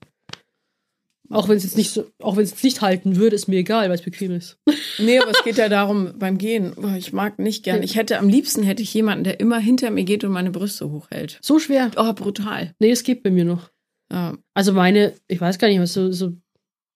[1.30, 3.88] Auch wenn es jetzt nicht so, auch wenn es nicht halten würde, ist mir egal,
[3.88, 4.58] weil es bequem ist.
[4.98, 6.72] Nee, aber es geht ja darum beim Gehen.
[6.74, 7.82] Boah, ich mag nicht gern.
[7.82, 10.90] Ich hätte am liebsten hätte ich jemanden, der immer hinter mir geht und meine Brüste
[10.90, 11.38] hochhält.
[11.42, 11.90] So schwer.
[11.96, 12.74] Oh, brutal.
[12.78, 13.70] Nee, es geht bei mir noch.
[14.10, 14.38] Ja.
[14.54, 16.32] Also meine, ich weiß gar nicht, was so, so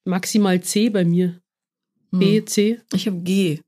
[0.06, 1.40] maximal C bei mir.
[2.10, 2.46] B, Hm.
[2.46, 2.80] C.
[2.94, 3.60] Ich habe G.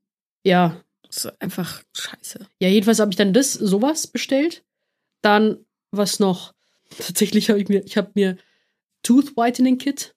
[0.45, 0.81] Ja.
[1.07, 2.47] Das ist einfach scheiße.
[2.59, 4.65] Ja, jedenfalls habe ich dann das, sowas bestellt.
[5.21, 5.59] Dann,
[5.91, 6.55] was noch?
[6.99, 8.39] Tatsächlich habe ich mir, ich habe mir
[9.03, 10.15] Tooth Whitening Kit.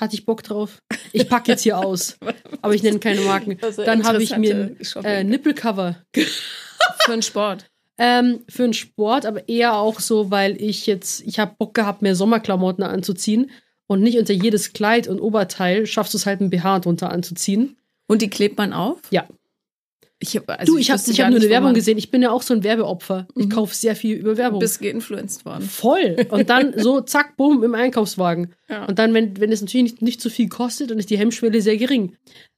[0.00, 0.78] Hatte ich Bock drauf.
[1.12, 2.16] Ich packe jetzt hier aus.
[2.62, 3.58] Aber ich nenne keine Marken.
[3.62, 7.66] Also Dann habe ich mir ein äh, Nippelcover für den Sport.
[7.98, 12.00] Ähm, für den Sport, aber eher auch so, weil ich jetzt, ich habe Bock gehabt,
[12.00, 13.50] mehr Sommerklamotten anzuziehen
[13.86, 17.76] und nicht unter jedes Kleid und Oberteil schaffst du es halt ein BH drunter anzuziehen.
[18.06, 18.98] Und die klebt man auf?
[19.10, 19.26] Ja.
[20.22, 21.98] Ich hab, also du, ich habe ich hab nur eine Werbung gesehen.
[21.98, 23.26] Ich bin ja auch so ein Werbeopfer.
[23.34, 23.50] Ich Mhm.
[23.50, 24.60] kaufe sehr viel über Werbung.
[24.60, 25.62] Bist geinfluenced worden.
[25.64, 26.26] Voll.
[26.30, 28.54] Und dann so, zack, bumm, im Einkaufswagen.
[28.68, 28.84] Ja.
[28.86, 31.60] Und dann, wenn, wenn es natürlich nicht, nicht so viel kostet, dann ist die Hemmschwelle
[31.60, 32.16] sehr gering.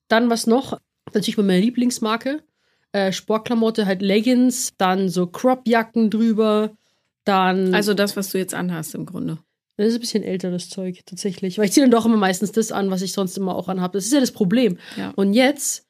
[0.08, 0.78] Dann was noch?
[1.14, 2.42] Natürlich meine Lieblingsmarke.
[2.92, 6.76] Äh, Sportklamotte, halt Leggings, dann so Cropjacken drüber.
[7.24, 7.74] Dann.
[7.74, 9.38] Also das, was du jetzt anhast im Grunde.
[9.76, 11.58] Das ist ein bisschen älteres Zeug, tatsächlich.
[11.58, 13.96] Weil ich ziehe dann doch immer meistens das an, was ich sonst immer auch anhabe.
[13.98, 14.76] Das ist ja das Problem.
[14.96, 15.12] Ja.
[15.16, 15.86] Und jetzt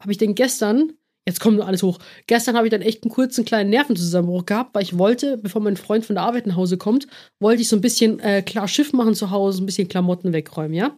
[0.00, 0.92] habe ich den gestern,
[1.28, 1.98] jetzt kommt nur alles hoch.
[2.26, 5.76] Gestern habe ich dann echt einen kurzen kleinen Nervenzusammenbruch gehabt, weil ich wollte, bevor mein
[5.76, 7.06] Freund von der Arbeit nach Hause kommt,
[7.38, 10.74] wollte ich so ein bisschen äh, klar Schiff machen zu Hause, ein bisschen Klamotten wegräumen,
[10.74, 10.96] ja.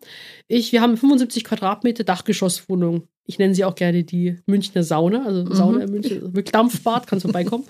[0.48, 3.08] Ich, wir haben 75 Quadratmeter Dachgeschosswohnung.
[3.26, 5.54] Ich nenne sie auch gerne die Münchner Sauna, also Mhm.
[5.54, 7.64] Sauna in München, mit Dampfbad, kannst vorbeikommen.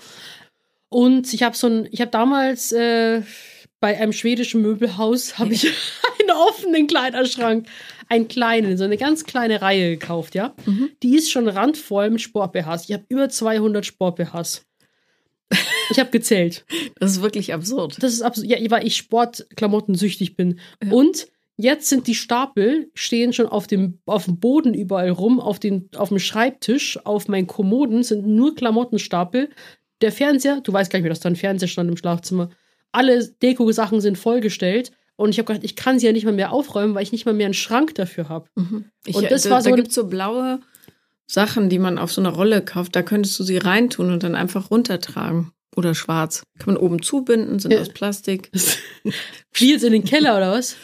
[0.89, 3.21] Und ich habe so ein, ich habe damals äh,
[3.81, 5.65] bei einem schwedischen Möbelhaus habe ich
[6.19, 7.67] einen offenen Kleiderschrank,
[8.07, 10.53] einen kleinen, so eine ganz kleine Reihe gekauft, ja.
[10.65, 10.91] Mhm.
[11.03, 12.85] Die ist schon randvoll mit Sport-BHs.
[12.87, 14.65] Ich habe über 200 Sport-BHs.
[15.89, 16.65] Ich habe gezählt.
[16.99, 17.97] Das ist wirklich absurd.
[18.01, 20.59] Das ist absolut, ja, weil ich Sportklamotten süchtig bin.
[20.83, 20.91] Ja.
[20.91, 21.27] Und
[21.57, 25.89] jetzt sind die Stapel, stehen schon auf dem, auf dem Boden überall rum, auf, den,
[25.95, 29.49] auf dem Schreibtisch, auf meinen Kommoden sind nur Klamottenstapel.
[30.01, 32.51] Der Fernseher, du weißt gar nicht mehr, dass da ein Fernseher stand im Schlafzimmer.
[32.91, 34.91] Alle Deko-Sachen sind vollgestellt.
[35.15, 37.25] Und ich habe gedacht, ich kann sie ja nicht mal mehr aufräumen, weil ich nicht
[37.25, 38.49] mal mehr einen Schrank dafür habe.
[38.55, 38.85] Mhm.
[39.13, 40.59] Und das da, war so da gibt so blaue
[41.27, 42.95] Sachen, die man auf so einer Rolle kauft.
[42.95, 45.51] Da könntest du sie reintun und dann einfach runtertragen.
[45.75, 46.43] Oder schwarz.
[46.59, 47.79] Kann man oben zubinden, sind Ja.
[47.79, 48.49] aus Plastik.
[49.53, 50.75] Fliehst in den Keller oder was?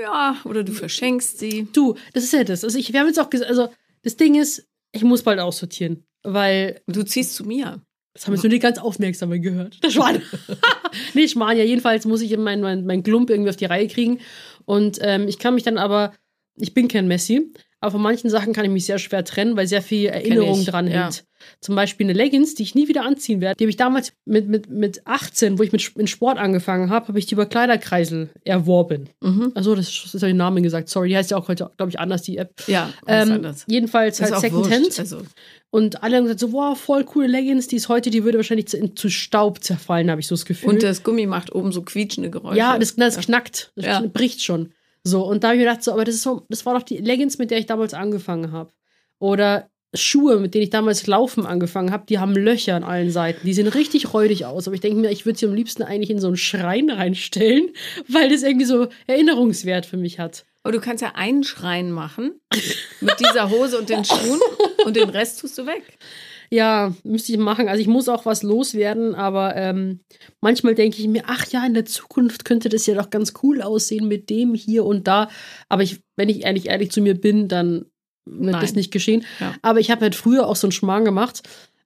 [0.00, 1.68] Ja, oder du verschenkst sie.
[1.72, 2.64] Du, das ist ja das.
[2.64, 3.68] Also ich, wir haben jetzt auch gesagt, also
[4.02, 7.80] das Ding ist, ich muss bald aussortieren, weil Du ziehst zu mir.
[8.14, 9.82] Das haben jetzt nur die ganz Aufmerksamen gehört.
[9.82, 10.20] Der Schwan.
[11.14, 14.20] nee, Schwan, ja, jedenfalls muss ich mein, mein, mein Glump irgendwie auf die Reihe kriegen.
[14.66, 16.12] Und ähm, ich kann mich dann aber,
[16.56, 17.52] ich bin kein Messi,
[17.82, 20.86] aber von manchen Sachen kann ich mich sehr schwer trennen, weil sehr viel Erinnerung dran
[20.86, 21.04] ja.
[21.04, 21.24] hängt.
[21.60, 23.56] Zum Beispiel eine Leggings, die ich nie wieder anziehen werde.
[23.56, 27.08] Die habe ich damals mit, mit, mit 18, wo ich mit, mit Sport angefangen habe,
[27.08, 29.08] habe ich die über Kleiderkreisel erworben.
[29.20, 29.50] Mhm.
[29.56, 30.88] Also das, das habe ich den Namen gesagt.
[30.88, 32.54] Sorry, die heißt ja auch heute, glaube ich, anders, die App.
[32.68, 33.64] Ja, ist Ähm, anders.
[33.68, 34.96] jedenfalls halt ist Secondhand.
[35.00, 35.22] Also,
[35.70, 38.68] Und alle haben gesagt so, wow, voll coole Leggings, die ist heute, die würde wahrscheinlich
[38.68, 40.68] zu, zu Staub zerfallen, habe ich so das Gefühl.
[40.70, 42.58] und das Gummi macht oben so quietschende Geräusche.
[42.58, 44.00] ja, das, das knackt, das Ja.
[44.06, 44.72] bricht schon.
[45.04, 46.82] So, und da habe ich mir gedacht, so, aber das ist so, das war doch
[46.82, 48.72] die Leggings, mit der ich damals angefangen habe.
[49.18, 53.46] Oder Schuhe, mit denen ich damals laufen angefangen habe, die haben Löcher an allen Seiten.
[53.46, 54.66] Die sehen richtig räudig aus.
[54.66, 57.70] Aber ich denke mir, ich würde sie am liebsten eigentlich in so einen Schrein reinstellen,
[58.08, 60.44] weil das irgendwie so Erinnerungswert für mich hat.
[60.62, 62.40] Aber du kannst ja einen Schrein machen
[63.00, 64.40] mit dieser Hose und den Schuhen
[64.84, 65.98] und den Rest tust du weg.
[66.52, 67.68] Ja, müsste ich machen.
[67.68, 70.00] Also ich muss auch was loswerden, aber ähm,
[70.42, 73.62] manchmal denke ich mir, ach ja, in der Zukunft könnte das ja doch ganz cool
[73.62, 75.30] aussehen mit dem hier und da.
[75.70, 77.86] Aber ich, wenn ich ehrlich ehrlich zu mir bin, dann
[78.26, 78.60] wird Nein.
[78.60, 79.24] das nicht geschehen.
[79.40, 79.54] Ja.
[79.62, 81.40] Aber ich habe halt früher auch so einen Schmarrn gemacht.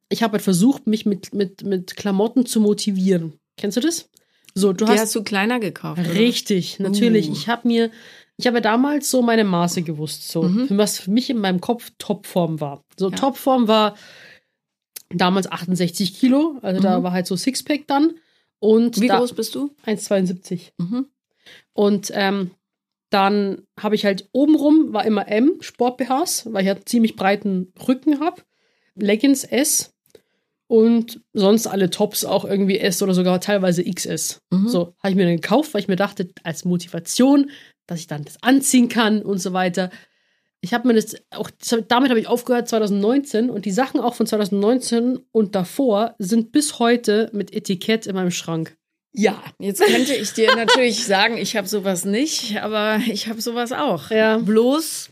[0.08, 3.34] Ich habe halt versucht, mich mit, mit, mit Klamotten zu motivieren.
[3.56, 4.08] Kennst du das?
[4.54, 6.00] So, du Die hast hast du kleiner gekauft.
[6.00, 6.14] oder?
[6.14, 7.28] Richtig, natürlich.
[7.28, 7.32] Uh.
[7.32, 7.90] Ich habe mir,
[8.36, 10.66] ich habe damals so meine Maße gewusst, so Mhm.
[10.70, 12.82] was für mich in meinem Kopf Topform war.
[12.98, 13.16] So Ja.
[13.16, 13.94] Topform war
[15.10, 17.02] Damals 68 Kilo, also da Mhm.
[17.04, 18.14] war halt so Sixpack dann.
[18.58, 19.70] Und Wie da, groß bist du?
[19.84, 20.72] 1,72.
[20.78, 21.06] Mhm.
[21.72, 22.50] Und ähm,
[23.10, 28.20] dann habe ich halt obenrum war immer M, Sport-BHs, weil ich ja ziemlich breiten Rücken
[28.20, 28.42] habe.
[28.96, 29.92] Leggings S
[30.68, 34.40] und sonst alle Tops auch irgendwie S oder sogar teilweise XS.
[34.50, 34.68] Mhm.
[34.68, 37.50] So, habe ich mir dann gekauft, weil ich mir dachte, als Motivation,
[37.86, 39.90] dass ich dann das anziehen kann und so weiter.
[40.60, 41.50] Ich habe mir das auch,
[41.88, 46.78] damit habe ich aufgehört 2019 und die Sachen auch von 2019 und davor sind bis
[46.78, 48.76] heute mit Etikett in meinem Schrank.
[49.12, 53.72] Ja, jetzt könnte ich dir natürlich sagen, ich habe sowas nicht, aber ich habe sowas
[53.72, 54.10] auch.
[54.10, 54.38] Ja.
[54.38, 55.10] Bloß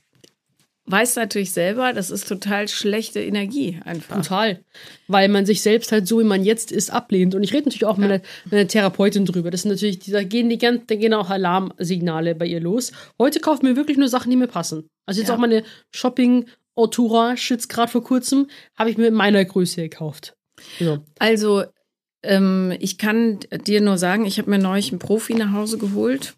[0.86, 4.16] weiß natürlich selber, das ist total schlechte Energie einfach.
[4.16, 4.60] Total.
[5.08, 7.34] Weil man sich selbst halt so, wie man jetzt ist, ablehnt.
[7.34, 9.50] Und ich rede natürlich auch mit, einer, mit einer Therapeutin drüber.
[9.50, 12.92] Das sind natürlich, da gehen die ganzen, da gehen auch Alarmsignale bei ihr los.
[13.18, 14.88] Heute kauft mir wirklich nur Sachen, die mir passen.
[15.06, 15.34] Also jetzt Ja.
[15.34, 20.34] auch meine Shopping Entourage jetzt gerade vor kurzem, habe ich mir in meiner Größe gekauft.
[20.80, 20.98] So.
[21.18, 21.64] Also,
[22.22, 26.34] ähm, ich kann dir nur sagen, ich habe mir neulich einen Profi nach Hause geholt,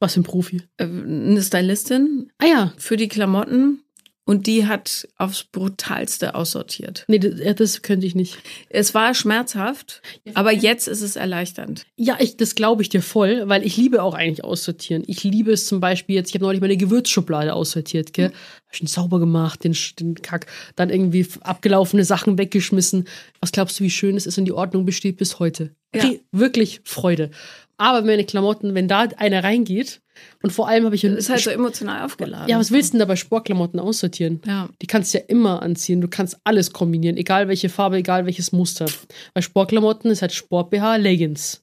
[0.00, 0.62] Was für ein Profi.
[0.76, 3.80] äh, eine Stylistin Ah ja, für die Klamotten
[4.28, 7.06] und die hat aufs brutalste aussortiert.
[7.08, 8.36] nee, das, das könnte ich nicht.
[8.68, 10.02] Es war schmerzhaft,
[10.34, 11.86] aber jetzt ist es erleichternd.
[11.96, 15.02] Ja, ich, das glaube ich dir voll, weil ich liebe auch eigentlich aussortieren.
[15.06, 18.30] Ich liebe es zum Beispiel jetzt, ich habe neulich meine Gewürzschublade aussortiert, gell?
[18.66, 20.44] Hab schon sauber gemacht, den, den Kack,
[20.76, 23.08] dann irgendwie abgelaufene Sachen weggeschmissen.
[23.40, 25.74] Was glaubst du, wie schön es ist und die Ordnung besteht bis heute?
[25.94, 26.04] Ja.
[26.32, 27.30] Wirklich Freude.
[27.78, 30.02] Aber meine Klamotten, wenn da einer reingeht,
[30.42, 32.48] und vor allem habe ich Das ist halt so emotional aufgeladen.
[32.48, 34.40] ja, was willst du denn da bei Sportklamotten aussortieren?
[34.44, 34.68] Ja.
[34.82, 36.00] Die kannst du ja immer anziehen.
[36.00, 38.86] Du kannst alles kombinieren, egal welche Farbe, egal welches Muster.
[39.32, 41.62] Bei Sportklamotten ist halt Sport-BH, Leggings.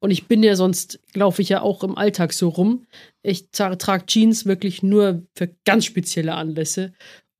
[0.00, 2.86] Und ich bin ja sonst, laufe ich ja auch im Alltag so rum.
[3.22, 6.92] Ich tra trage Jeans wirklich nur für ganz spezielle Anlässe.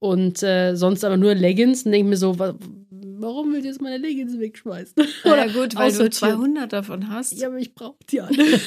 [0.05, 1.87] Und äh, sonst aber nur Leggings.
[1.87, 2.55] Und denke mir so, wa
[2.91, 5.03] warum will ich jetzt meine Leggings wegschmeißen?
[5.25, 6.11] Ja, gut, weil du aussortieren.
[6.37, 7.41] 200 davon hast.
[7.41, 8.37] Ja, aber ich brauche die alle.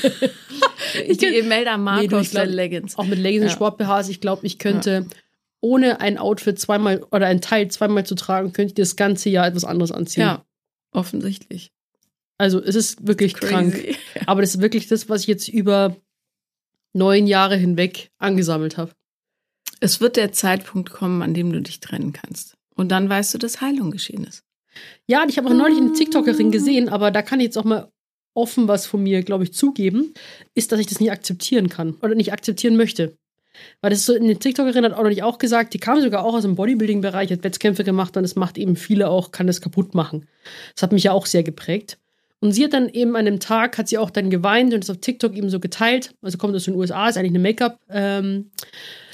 [0.95, 2.97] die Imelda Nee, Marcos ich der Leggings.
[2.97, 3.53] Auch mit Leggings und Ja.
[3.53, 4.09] Sport-BHs.
[4.09, 5.05] Ich glaube, ich könnte,
[5.61, 9.45] ohne ein Outfit zweimal oder ein Teil zweimal zu tragen, könnte ich das ganze Jahr
[9.45, 10.23] etwas anderes anziehen.
[10.23, 10.43] Ja,
[10.91, 11.71] offensichtlich.
[12.39, 13.73] Also es ist wirklich krank.
[13.83, 13.95] Crazy.
[14.25, 15.95] Aber das ist wirklich das, was ich jetzt über
[16.93, 18.91] neun Jahre hinweg angesammelt habe.
[19.80, 22.57] Es wird der Zeitpunkt kommen, an dem du dich trennen kannst.
[22.75, 24.43] Und dann weißt du, dass Heilung geschehen ist.
[25.07, 27.63] Ja, und ich habe auch neulich eine TikTokerin gesehen, aber da kann ich jetzt auch
[27.63, 27.91] mal
[28.34, 30.13] offen was von mir, glaube ich, zugeben,
[30.53, 33.17] ist, dass ich das nicht akzeptieren kann oder nicht akzeptieren möchte.
[33.82, 36.36] Weil das ist so, eine TikTokerin hat auch neulich auch gesagt, die kam sogar auch
[36.36, 39.95] aus dem Bodybuilding-Bereich, hat Wettkämpfe gemacht und es macht eben viele auch, kann das kaputt
[39.95, 40.28] machen.
[40.75, 41.97] Das hat mich ja auch sehr geprägt.
[42.39, 44.89] Und sie hat dann eben an dem Tag, hat sie auch dann geweint und es
[44.91, 46.13] auf TikTok eben so geteilt.
[46.21, 48.51] Also kommt aus den USA, ist eigentlich eine Make-up, ähm,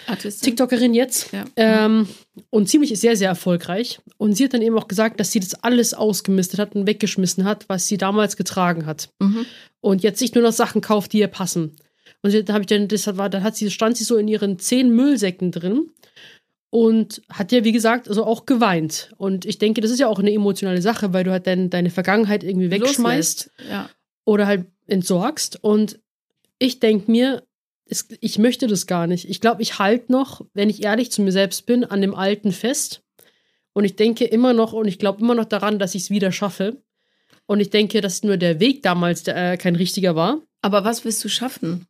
[0.08, 0.46] Artistin?
[0.46, 1.32] TikTokerin jetzt.
[1.32, 1.46] Ja.
[1.56, 2.08] Ähm,
[2.50, 4.00] und ziemlich sehr, sehr erfolgreich.
[4.18, 7.44] Und sie hat dann eben auch gesagt, dass sie das alles ausgemistet hat und weggeschmissen
[7.44, 9.10] hat, was sie damals getragen hat.
[9.20, 9.46] Mhm.
[9.82, 11.76] Und jetzt sich nur noch Sachen kauft, die ihr passen.
[12.22, 14.58] Und dann habe ich dann, das war, dann hat sie, stand sie so in ihren
[14.58, 15.90] zehn Müllsäcken drin
[16.70, 19.12] und hat ja, wie gesagt, also auch geweint.
[19.18, 21.90] Und ich denke, das ist ja auch eine emotionale Sache, weil du halt dein, deine
[21.90, 23.52] Vergangenheit irgendwie wegschmeißt.
[23.70, 23.90] Ja.
[24.26, 25.64] oder halt entsorgst.
[25.64, 26.00] Und
[26.60, 27.44] ich denke mir,
[27.86, 29.30] es, ich möchte das gar nicht.
[29.30, 32.52] Ich glaube, ich halte noch, wenn ich ehrlich zu mir selbst bin, an dem Alten
[32.52, 33.04] fest.
[33.74, 36.32] Und ich denke immer noch und ich glaube immer noch daran, dass ich es wieder
[36.32, 36.82] schaffe.
[37.46, 40.42] Und ich denke, dass nur der Weg damals der, äh, kein richtiger war.
[40.62, 41.88] Aber was willst du schaffen?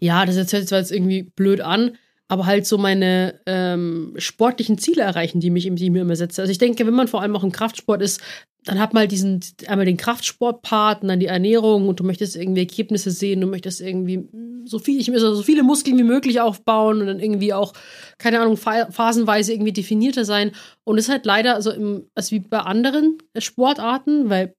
[0.00, 1.96] Ja, das hört sich zwar jetzt irgendwie blöd an,
[2.28, 6.42] aber halt so meine ähm, sportlichen Ziele erreichen, die, mich, die ich mir immer setze.
[6.42, 8.20] Also ich denke, wenn man vor allem auch im Kraftsport ist,
[8.64, 12.36] dann hat man halt diesen, einmal den Kraftsportpart und dann die Ernährung und du möchtest
[12.36, 14.28] irgendwie Ergebnisse sehen, du möchtest irgendwie
[14.64, 17.72] so viel, ich möchte so viele Muskeln wie möglich aufbauen und dann irgendwie auch,
[18.18, 20.52] keine Ahnung, pha- phasenweise irgendwie definierter sein.
[20.84, 24.54] Und es ist halt leider, also, im, also wie bei anderen Sportarten, weil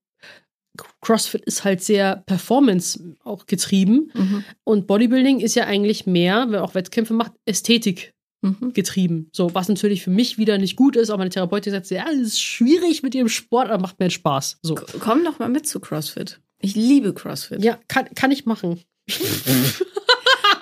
[1.00, 4.10] CrossFit ist halt sehr Performance auch getrieben.
[4.14, 4.44] Mhm.
[4.64, 8.72] Und Bodybuilding ist ja eigentlich mehr, wenn auch Wettkämpfe macht, Ästhetik Mhm.
[8.72, 9.28] getrieben.
[9.32, 12.20] So, was natürlich für mich wieder nicht gut ist, aber meine Therapeutin sagt, ja, es
[12.20, 14.58] ist schwierig mit ihrem Sport, aber macht mir Spaß.
[14.62, 14.74] So.
[15.00, 16.40] Komm doch mal mit zu CrossFit.
[16.60, 17.62] Ich liebe CrossFit.
[17.62, 18.80] Ja, kann, kann ich machen.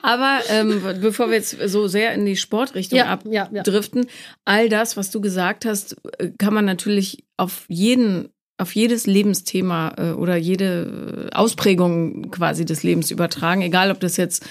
[0.03, 3.61] Aber ähm, bevor wir jetzt so sehr in die Sportrichtung Ja, ja, ja.
[3.61, 4.07] abdriften,
[4.45, 9.95] all das, was du gesagt hast, äh, kann man natürlich auf jeden, auf jedes Lebensthema
[9.99, 14.45] äh, oder jede äh, Ausprägung quasi des Lebens übertragen, egal ob das jetzt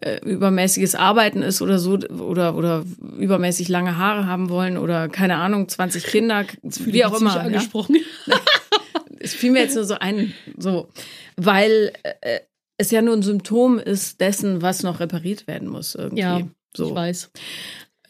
[0.00, 2.84] äh, übermäßiges Arbeiten ist oder so oder oder
[3.18, 7.40] übermäßig lange Haare haben wollen oder keine Ahnung 20 Kinder wie auch immer mich ja?
[7.40, 7.96] angesprochen.
[9.20, 10.88] es fiel mir jetzt nur so ein, so,
[11.36, 12.40] weil äh,
[12.78, 16.22] es ja nur ein Symptom ist dessen, was noch repariert werden muss irgendwie.
[16.22, 16.40] Ja,
[16.74, 16.88] so.
[16.88, 17.30] Ich weiß.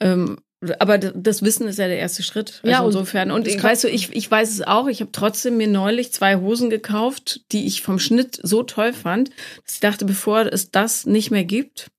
[0.00, 0.38] Ähm,
[0.78, 2.60] aber das Wissen ist ja der erste Schritt.
[2.62, 3.30] Also Ja, insofern.
[3.30, 4.88] Und ich, weißt du, ich, ich weiß es auch.
[4.88, 9.30] Ich habe trotzdem mir neulich zwei Hosen gekauft, die ich vom Schnitt so toll fand,
[9.64, 11.90] dass ich dachte, bevor es das nicht mehr gibt,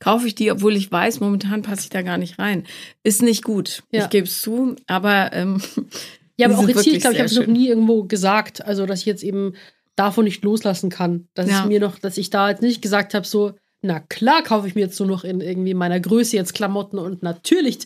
[0.00, 2.66] kaufe ich die, obwohl ich weiß, momentan passe ich da gar nicht rein.
[3.02, 3.82] Ist nicht gut.
[3.90, 4.04] Ja.
[4.04, 5.62] Ich gebe es zu, aber ähm,
[6.36, 8.86] Ja, aber auch jetzt hier, ich glaube, ich habe es noch nie irgendwo gesagt, also
[8.86, 9.54] dass ich jetzt eben
[9.94, 11.28] davon nicht loslassen kann.
[11.34, 11.60] Dass Ja.
[11.60, 13.52] es mir noch, dass ich da jetzt nicht gesagt habe, so,
[13.82, 17.22] na klar kaufe ich mir jetzt nur noch in irgendwie meiner Größe jetzt Klamotten und
[17.22, 17.78] natürlich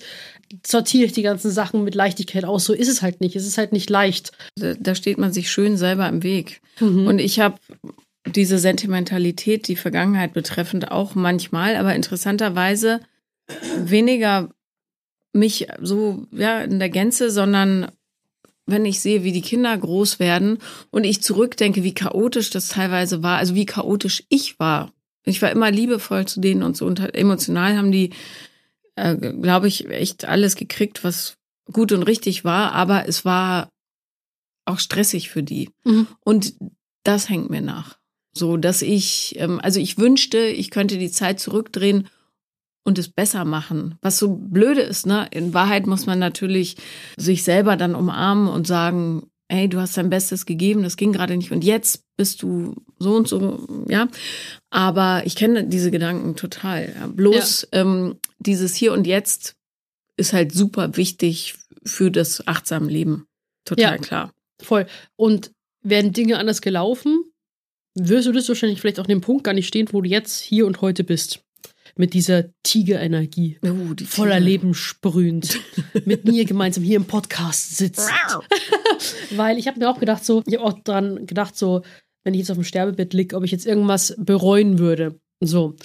[0.67, 2.65] sortiere ich die ganzen Sachen mit Leichtigkeit aus.
[2.65, 3.37] So ist es halt nicht.
[3.37, 4.33] Es ist halt nicht leicht.
[4.57, 6.61] da steht man sich schön selber im Weg.
[6.81, 7.07] Mhm.
[7.07, 7.57] Und ich habe
[8.27, 13.01] diese Sentimentalität, die Vergangenheit betreffend auch manchmal, aber interessanterweise
[13.79, 14.49] weniger
[15.33, 17.91] mich so ja in der Gänze, sondern
[18.67, 20.59] wenn ich sehe, wie die Kinder groß werden
[20.91, 24.93] und ich zurückdenke, wie chaotisch das teilweise war, also wie chaotisch ich war.
[25.25, 28.11] Ich war immer liebevoll zu denen und so und halt emotional haben die,
[28.97, 31.37] äh, glaube ich, echt alles gekriegt, was
[31.73, 33.71] gut und richtig war, aber es war
[34.67, 35.71] auch stressig für die.
[35.85, 36.07] Mhm.
[36.21, 36.55] Und
[37.05, 37.99] das hängt mir nach.
[38.37, 42.09] So, dass ich, ähm, also ich wünschte, ich könnte die Zeit zurückdrehen
[42.85, 43.97] und es besser machen.
[44.03, 45.27] Was so blöde ist, ne?
[45.31, 46.77] In Wahrheit muss man natürlich
[47.17, 51.37] sich selber dann umarmen und sagen, ey, du hast dein Bestes gegeben, das ging gerade
[51.37, 54.09] nicht und jetzt bist du so und so, ja.
[54.71, 56.95] Aber ich kenne diese Gedanken total.
[56.95, 57.07] Ja.
[57.09, 59.55] Bloß ähm, dieses Hier und Jetzt
[60.17, 61.55] ist halt super wichtig
[61.85, 63.27] für das achtsame Leben.
[63.65, 63.99] Total Ja.
[63.99, 64.33] klar.
[64.63, 64.87] Voll.
[65.17, 65.51] Und
[65.83, 67.25] werden Dinge anders gelaufen,
[67.95, 70.41] wirst du das wahrscheinlich vielleicht auch an dem Punkt gar nicht stehen, wo du jetzt
[70.41, 71.44] hier und heute bist.
[71.97, 73.59] Mit dieser Tigerenergie.
[73.63, 74.45] Oh, die Voller Tiere.
[74.45, 75.61] Leben sprühend.
[76.05, 78.11] mit mir gemeinsam hier im Podcast sitzt.
[79.31, 81.83] Weil ich habe mir auch gedacht, so, ich habe auch dran gedacht, so,
[82.25, 85.21] wenn ich jetzt auf dem Sterbebett lieg, ob ich jetzt irgendwas bereuen würde.
[85.41, 85.77] So.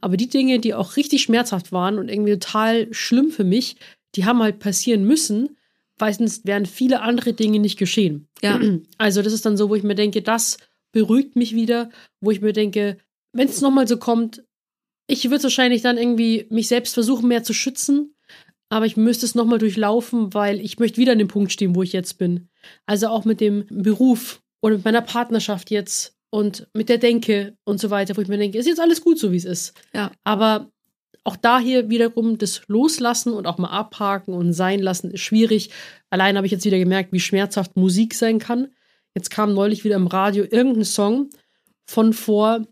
[0.00, 3.76] Aber die Dinge, die auch richtig schmerzhaft waren und irgendwie total schlimm für mich,
[4.16, 5.56] die haben halt passieren müssen,
[5.98, 8.28] sonst wären viele andere Dinge nicht geschehen.
[8.42, 8.60] Ja.
[8.98, 10.58] Also, das ist dann so, wo ich mir denke, das
[10.92, 11.90] beruhigt mich wieder,
[12.20, 12.98] wo ich mir denke,
[13.32, 14.43] wenn es nochmal so kommt,
[15.06, 18.14] ich würde wahrscheinlich dann irgendwie mich selbst versuchen, mehr zu schützen,
[18.68, 21.82] aber ich müsste es nochmal durchlaufen, weil ich möchte wieder an dem Punkt stehen, wo
[21.82, 22.48] ich jetzt bin.
[22.86, 27.78] Also auch mit dem Beruf oder mit meiner Partnerschaft jetzt und mit der Denke und
[27.78, 29.74] so weiter, wo ich mir denke, ist jetzt alles gut so, wie es ist.
[29.94, 30.10] Ja.
[30.24, 30.70] Aber
[31.22, 35.70] auch da hier wiederum das Loslassen und auch mal abhaken und sein lassen ist schwierig.
[36.10, 38.68] Allein habe ich jetzt wieder gemerkt, wie schmerzhaft Musik sein kann.
[39.14, 41.30] Jetzt kam neulich wieder im Radio irgendein Song
[41.86, 42.66] von vor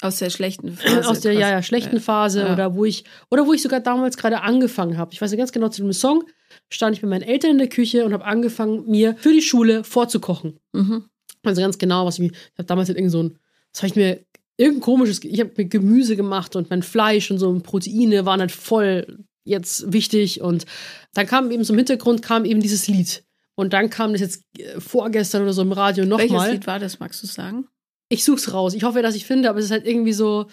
[0.00, 1.08] Aus der schlechten Phase.
[1.08, 2.52] aus der ja, ja, schlechten Phase Ja.
[2.52, 5.12] oder wo ich oder wo ich sogar damals gerade angefangen habe.
[5.12, 6.24] Ich weiß nicht ganz genau zu dem Song
[6.70, 9.84] stand ich mit meinen Eltern in der Küche und habe angefangen mir für die Schule
[9.84, 10.58] vorzukochen.
[10.72, 11.04] Mhm.
[11.44, 13.38] Also ganz genau, was ich mir ich habe damals halt irgend so ein
[13.72, 14.24] das habe ich mir
[14.56, 18.40] irgendein komisches ich habe mir Gemüse gemacht und mein Fleisch und so und Proteine waren
[18.40, 20.66] halt voll jetzt wichtig und
[21.14, 23.22] dann kam eben so im Hintergrund kam eben dieses Lied
[23.54, 26.52] und dann kam das jetzt äh, vorgestern oder so im Radio Welches nochmal.
[26.52, 27.68] Lied war das, magst du sagen?
[28.08, 28.74] Ich such's raus.
[28.74, 30.46] Ich hoffe, dass ich finde, aber es ist halt irgendwie so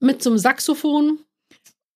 [0.00, 1.20] mit so einem Saxophon.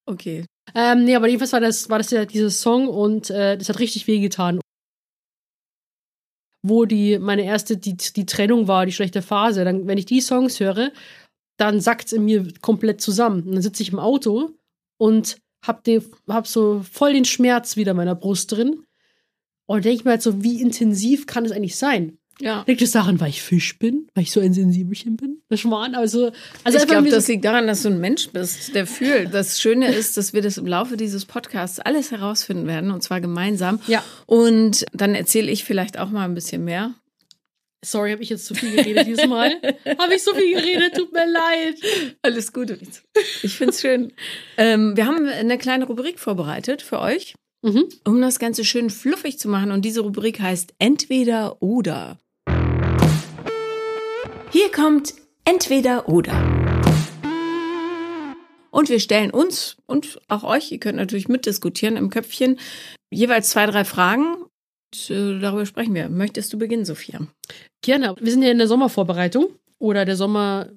[0.06, 0.46] Okay.
[0.74, 3.78] Ähm, nee, aber jedenfalls war das, war das ja dieses Song und äh, das hat
[3.78, 4.60] richtig wehgetan.
[6.64, 9.64] Wo die, meine erste, die, die Trennung war, die schlechte Phase.
[9.64, 10.92] Dann, wenn ich die Songs höre,
[11.56, 13.42] dann sackt's in mir komplett zusammen.
[13.42, 14.50] Und dann sitze ich im Auto
[14.98, 18.84] und hab, den, hab so voll den Schmerz wieder in meiner Brust drin.
[19.66, 22.18] Und denke mir halt so, wie intensiv kann es eigentlich sein?
[22.42, 22.64] Ja.
[22.66, 24.08] Liegt es daran, weil ich Fisch bin?
[24.14, 25.42] Weil ich so ein Sensibelchen bin?
[25.48, 25.94] Das Schwan?
[25.94, 26.32] Also,
[26.64, 29.32] also ich glaube, das so, liegt daran, dass du ein Mensch bist, der fühlt.
[29.32, 33.20] Das Schöne ist, dass wir das im Laufe dieses Podcasts alles herausfinden werden, und zwar
[33.20, 33.78] gemeinsam.
[33.86, 34.04] Ja.
[34.26, 36.94] Und dann erzähle ich vielleicht auch mal ein bisschen mehr.
[37.84, 39.50] Sorry, habe ich jetzt zu viel geredet dieses Mal?
[39.98, 40.94] habe ich so viel geredet?
[40.96, 41.76] Tut mir leid.
[42.22, 42.78] Alles Gute.
[43.42, 44.12] Ich finde es schön.
[44.56, 47.34] ähm, wir haben eine kleine Rubrik vorbereitet für euch,
[47.64, 47.84] Mhm.
[48.04, 49.70] um das Ganze schön fluffig zu machen.
[49.70, 52.18] Und diese Rubrik heißt Entweder oder.
[54.52, 55.14] Hier kommt
[55.46, 56.34] Entweder oder.
[58.70, 62.60] Und wir stellen uns und auch euch, ihr könnt natürlich mitdiskutieren im Köpfchen,
[63.10, 64.34] jeweils zwei, drei Fragen.
[64.34, 66.10] Und, äh, darüber sprechen wir.
[66.10, 67.26] Möchtest du beginnen, Sophia?
[67.80, 68.14] Gerne.
[68.20, 69.46] Wir sind ja in der Sommervorbereitung.
[69.82, 70.68] Oder der Sommer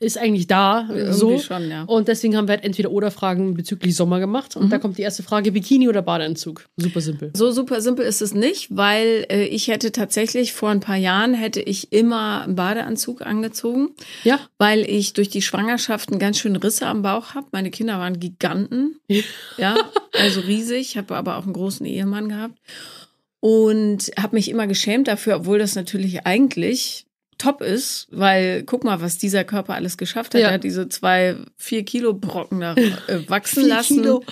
[0.00, 0.88] ist eigentlich da.
[1.10, 1.28] so.
[1.28, 1.82] Irgendwie schon, ja.
[1.84, 4.56] Und deswegen haben wir halt entweder oder Fragen bezüglich Sommer gemacht.
[4.56, 4.70] Und Mhm.
[4.70, 6.64] da kommt die erste Frage: Bikini oder Badeanzug?
[6.78, 7.30] Super simpel.
[7.36, 11.34] So super simpel ist es nicht, weil äh, ich hätte tatsächlich vor ein paar Jahren
[11.34, 13.90] hätte ich immer einen Badeanzug angezogen,
[14.24, 14.40] Ja.
[14.56, 17.48] weil ich durch die Schwangerschaften ganz schön Risse am Bauch habe.
[17.52, 18.98] Meine Kinder waren Giganten,
[19.58, 19.76] ja,
[20.14, 20.96] also riesig.
[20.96, 22.58] Habe aber auch einen großen Ehemann gehabt
[23.40, 27.06] und habe mich immer geschämt dafür, obwohl das natürlich eigentlich
[27.38, 30.40] top ist, weil guck mal, was dieser Körper alles geschafft hat.
[30.40, 30.48] Ja.
[30.48, 34.24] Er hat diese zwei, vier Kilo Brocken da äh, wachsen lassen Kilo.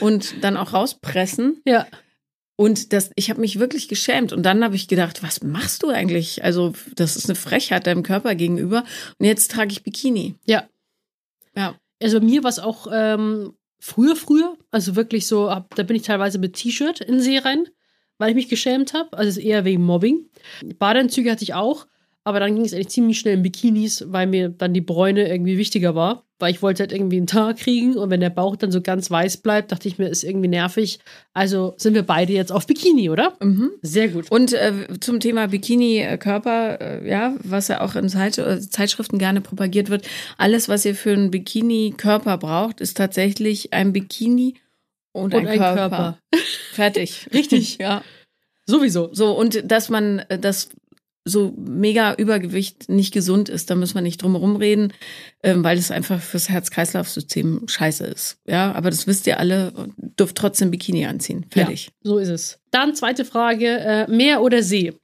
[0.00, 1.60] und dann auch rauspressen.
[1.64, 1.86] Ja.
[2.60, 4.34] Und das, ich habe mich wirklich geschämt.
[4.34, 6.44] Und dann habe ich gedacht, was machst du eigentlich?
[6.44, 8.84] Also, das ist eine Frechheit deinem Körper gegenüber.
[9.18, 10.34] Und jetzt trage ich Bikini.
[10.44, 10.68] Ja.
[11.56, 11.74] Ja.
[12.02, 14.58] Also mir war es auch ähm, früher, früher.
[14.70, 17.66] Also wirklich so, ab, da bin ich teilweise mit T-Shirt in den See rein,
[18.18, 19.16] weil ich mich geschämt habe.
[19.16, 20.28] Also es ist eher wegen Mobbing.
[20.78, 21.86] Badeanzüge hatte ich auch,
[22.24, 25.56] aber dann ging es eigentlich ziemlich schnell in Bikinis, weil mir dann die Bräune irgendwie
[25.58, 26.24] wichtiger war.
[26.38, 29.10] Weil ich wollte halt irgendwie einen Tag kriegen und wenn der Bauch dann so ganz
[29.10, 30.98] weiß bleibt, dachte ich mir, ist irgendwie nervig.
[31.34, 33.34] Also sind wir beide jetzt auf Bikini, oder?
[33.40, 33.72] Mhm.
[33.82, 34.30] Sehr gut.
[34.30, 39.42] Und äh, zum Thema Bikini-Körper, äh, ja, was ja auch in Zeit, äh, Zeitschriften gerne
[39.42, 40.08] propagiert wird,
[40.38, 44.54] alles, was ihr für einen Bikini-Körper braucht, ist tatsächlich ein Bikini
[45.12, 45.76] und, Und ein, ein Körper.
[45.76, 46.18] Körper.
[46.72, 47.28] Fertig.
[47.34, 47.78] Richtig.
[47.80, 48.02] ja.
[48.66, 49.10] Sowieso.
[49.12, 50.70] So, und dass man, äh, dass
[51.24, 54.92] so mega Übergewicht nicht gesund ist, da müssen wir nicht drum herum reden,
[55.42, 58.38] ähm, weil es einfach fürs Herz-Kreislauf-System scheiße ist.
[58.46, 61.46] Ja, aber das wisst ihr alle, und dürft trotzdem Bikini anziehen.
[61.50, 61.90] Fertig.
[62.02, 62.58] So ist es.
[62.70, 64.94] Dann zweite Frage: äh, Meer oder See?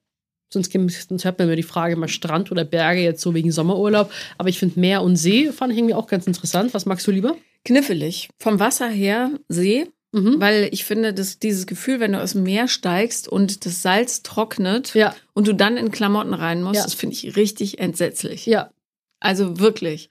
[0.48, 4.10] Sonst, sonst hört man immer die Frage mal Strand oder Berge, jetzt so wegen Sommerurlaub.
[4.38, 6.72] Aber ich finde Meer und See fand ich irgendwie auch ganz interessant.
[6.72, 7.36] Was magst du lieber?
[7.64, 8.28] Kniffelig.
[8.38, 10.40] Vom Wasser her See, Mhm.
[10.40, 14.22] weil ich finde, dass dieses Gefühl, wenn du aus dem Meer steigst und das Salz
[14.22, 16.82] trocknet Ja, und du dann in Klamotten rein musst, Ja.
[16.84, 18.46] das finde ich richtig entsetzlich.
[18.46, 18.70] ja.
[19.18, 20.11] Also wirklich.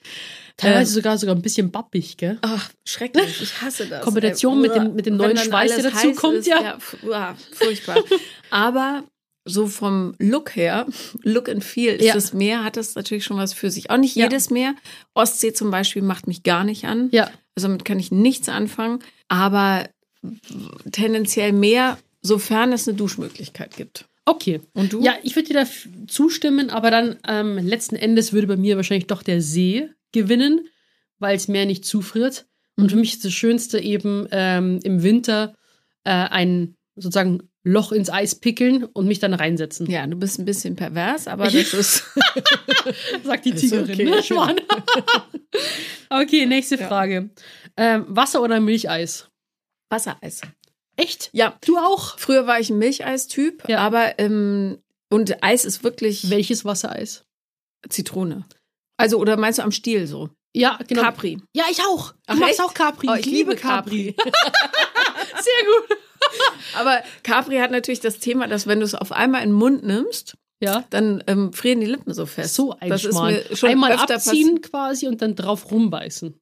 [0.58, 2.40] Teilweise Ähm, sogar sogar ein bisschen bappig, gell?
[2.42, 3.40] Ach, schrecklich.
[3.42, 4.04] Ich hasse das.
[4.04, 6.78] Kombination mit dem- mit dem neuen Schweiß, der dazu kommt, ist, ja.
[7.08, 7.98] uah, furchtbar.
[8.50, 9.04] Aber
[9.46, 10.88] so vom Look her,
[11.22, 12.14] Look and Feel, ist Ja.
[12.16, 13.92] das Meer, hat das natürlich schon was für sich.
[13.92, 14.24] Auch nicht Ja.
[14.26, 14.74] jedes Meer.
[15.14, 17.10] Ostsee zum Beispiel macht mich gar nicht an.
[17.12, 17.30] Ja.
[17.56, 19.00] Also damit kann ich nichts anfangen.
[19.28, 19.88] Aber
[20.92, 24.06] tendenziell mehr, sofern es eine Duschmöglichkeit gibt.
[24.26, 24.62] Okay.
[24.74, 25.02] Und du?
[25.02, 25.68] Ja, ich würde dir da
[26.08, 30.68] zustimmen, aber dann ähm, letzten Endes würde bei mir wahrscheinlich doch der See gewinnen,
[31.20, 32.48] weil es Meer nicht zufriert.
[32.76, 35.56] Und für mich ist das Schönste eben ähm, im Winter
[36.04, 39.90] äh, ein sozusagen Loch ins Eis pickeln und mich dann reinsetzen.
[39.90, 42.04] Ja, du bist ein bisschen pervers, aber das ist.
[43.24, 43.92] Sagt die Ist Tigerin.
[43.92, 44.22] okay, ne?
[44.24, 44.56] Schwan.
[46.12, 46.88] okay, nächste Ja.
[46.88, 47.30] Frage.
[47.76, 49.28] Ähm, Wasser oder Milcheis?
[49.90, 50.42] Wassereis.
[50.96, 51.30] Echt?
[51.34, 52.18] Ja, Du auch?
[52.20, 53.80] früher war ich ein Milcheistyp, Ja.
[53.80, 54.78] aber ähm,
[55.10, 57.26] und Eis ist wirklich Welches Wassereis?
[57.90, 58.46] Zitrone.
[58.98, 60.30] Also, oder meinst du am Stiel so?
[60.56, 61.02] Ja, genau.
[61.02, 61.42] Capri.
[61.54, 62.12] Ja, ich auch.
[62.12, 62.62] Du Ach, machst echt?
[62.62, 63.08] auch Capri.
[63.10, 64.16] Oh, ich liebe Capri.
[64.26, 65.98] Sehr gut.
[66.76, 69.84] Aber Capri hat natürlich das Thema, dass wenn du es auf einmal in den Mund
[69.84, 70.84] nimmst, Ja.
[70.90, 72.56] dann ähm, frieren die Lippen so fest.
[72.56, 76.34] So ein Das ist mir schon Einmal öfter abziehen quasi und dann drauf rumbeißen.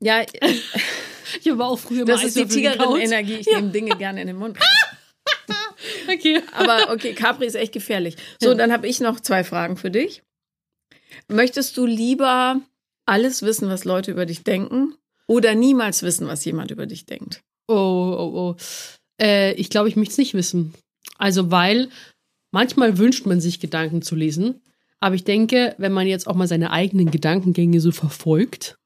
[0.00, 0.22] Ja,
[1.42, 2.44] Ich habe auch früher das mal ist die.
[2.46, 3.34] Tigerin-Energie.
[3.34, 4.58] Ich nehme Dinge gerne in den Mund.
[6.12, 6.42] Okay.
[6.52, 8.16] Aber okay, Capri ist echt gefährlich.
[8.42, 8.54] So, Ja.
[8.54, 10.22] dann habe ich noch zwei Fragen für dich.
[11.28, 12.60] Möchtest du lieber
[13.06, 14.94] alles wissen, was Leute über dich denken,
[15.26, 17.42] oder niemals wissen, was jemand über dich denkt?
[17.68, 18.56] Oh, oh, oh.
[19.20, 20.74] Äh, ich glaube, ich möchte es nicht wissen.
[21.18, 21.88] Also, weil
[22.50, 24.60] manchmal wünscht man sich Gedanken zu lesen.
[25.00, 28.78] Aber ich denke, wenn man jetzt auch mal seine eigenen Gedankengänge so verfolgt,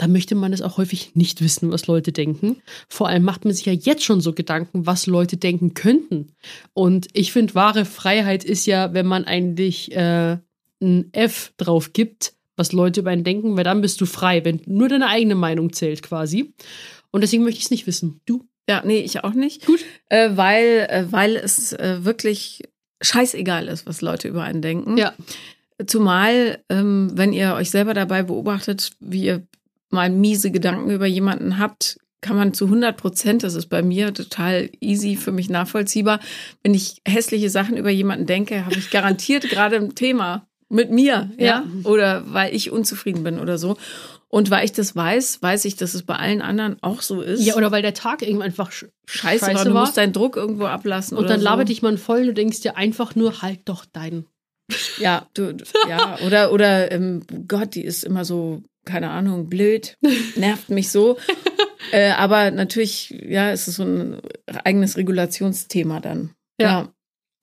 [0.00, 2.62] dann möchte man es auch häufig nicht wissen, was Leute denken.
[2.88, 6.32] Vor allem macht man sich ja jetzt schon so Gedanken, was Leute denken könnten.
[6.72, 10.38] Und ich finde, wahre Freiheit ist ja, wenn man eigentlich äh,
[10.80, 14.62] ein F drauf gibt, was Leute über einen denken, weil dann bist du frei, wenn
[14.64, 16.54] nur deine eigene Meinung zählt quasi.
[17.10, 18.20] Und deswegen möchte ich es nicht wissen.
[18.24, 18.46] Du?
[18.70, 19.66] Ja, nee, ich auch nicht.
[19.66, 19.80] Gut.
[20.08, 22.62] Äh, weil, äh, weil es äh, wirklich
[23.02, 24.96] scheißegal ist, was Leute über einen denken.
[24.96, 25.12] Ja.
[25.86, 29.46] Zumal, ähm, wenn ihr euch selber dabei beobachtet, wie ihr
[29.88, 34.12] mal miese Gedanken über jemanden habt, kann man zu 100 Prozent, das ist bei mir
[34.12, 36.20] total easy, für mich nachvollziehbar,
[36.62, 41.30] wenn ich hässliche Sachen über jemanden denke, habe ich garantiert gerade ein Thema mit mir,
[41.36, 41.46] ja?
[41.46, 41.64] Ja.
[41.84, 43.76] oder weil ich unzufrieden bin oder so.
[44.32, 47.44] Und weil ich das weiß, weiß ich, dass es bei allen anderen auch so ist.
[47.44, 50.36] Ja, oder weil der Tag irgendwie einfach sch Scheiße, scheiße war, du musst deinen Druck
[50.36, 51.18] irgendwo ablassen.
[51.18, 51.44] und dann so.
[51.44, 54.26] labert dich man voll, du denkst dir einfach nur, halt doch deinen.
[54.98, 55.56] Ja, du,
[55.88, 59.96] ja, oder, oder, ähm, Gott, die ist immer so, keine Ahnung, blöd,
[60.36, 61.18] nervt mich so.
[61.90, 64.20] äh, aber natürlich, ja, es ist so ein
[64.62, 66.30] eigenes Regulationsthema dann.
[66.60, 66.92] Ja.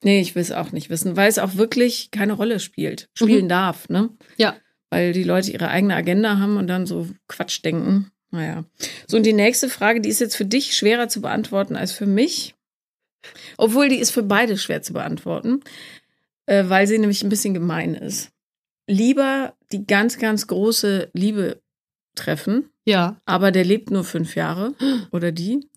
[0.02, 3.44] Nee, ich will es auch nicht wissen, weil es auch wirklich keine Rolle spielt, spielen
[3.44, 3.48] Mhm.
[3.50, 4.08] darf, ne?
[4.38, 4.56] Ja.
[4.90, 8.10] Weil die Leute ihre eigene Agenda haben und dann so Quatsch denken.
[8.30, 8.64] Naja.
[9.06, 12.06] So, und die nächste Frage, die ist jetzt für dich schwerer zu beantworten als für
[12.06, 12.54] mich.
[13.56, 15.60] Obwohl, die ist für beide schwer zu beantworten,
[16.46, 18.30] äh, weil sie nämlich ein bisschen gemein ist.
[18.86, 21.60] Lieber die ganz, ganz große Liebe
[22.14, 23.20] treffen, Ja.
[23.26, 24.74] aber der lebt nur fünf Jahre
[25.10, 25.68] oder die.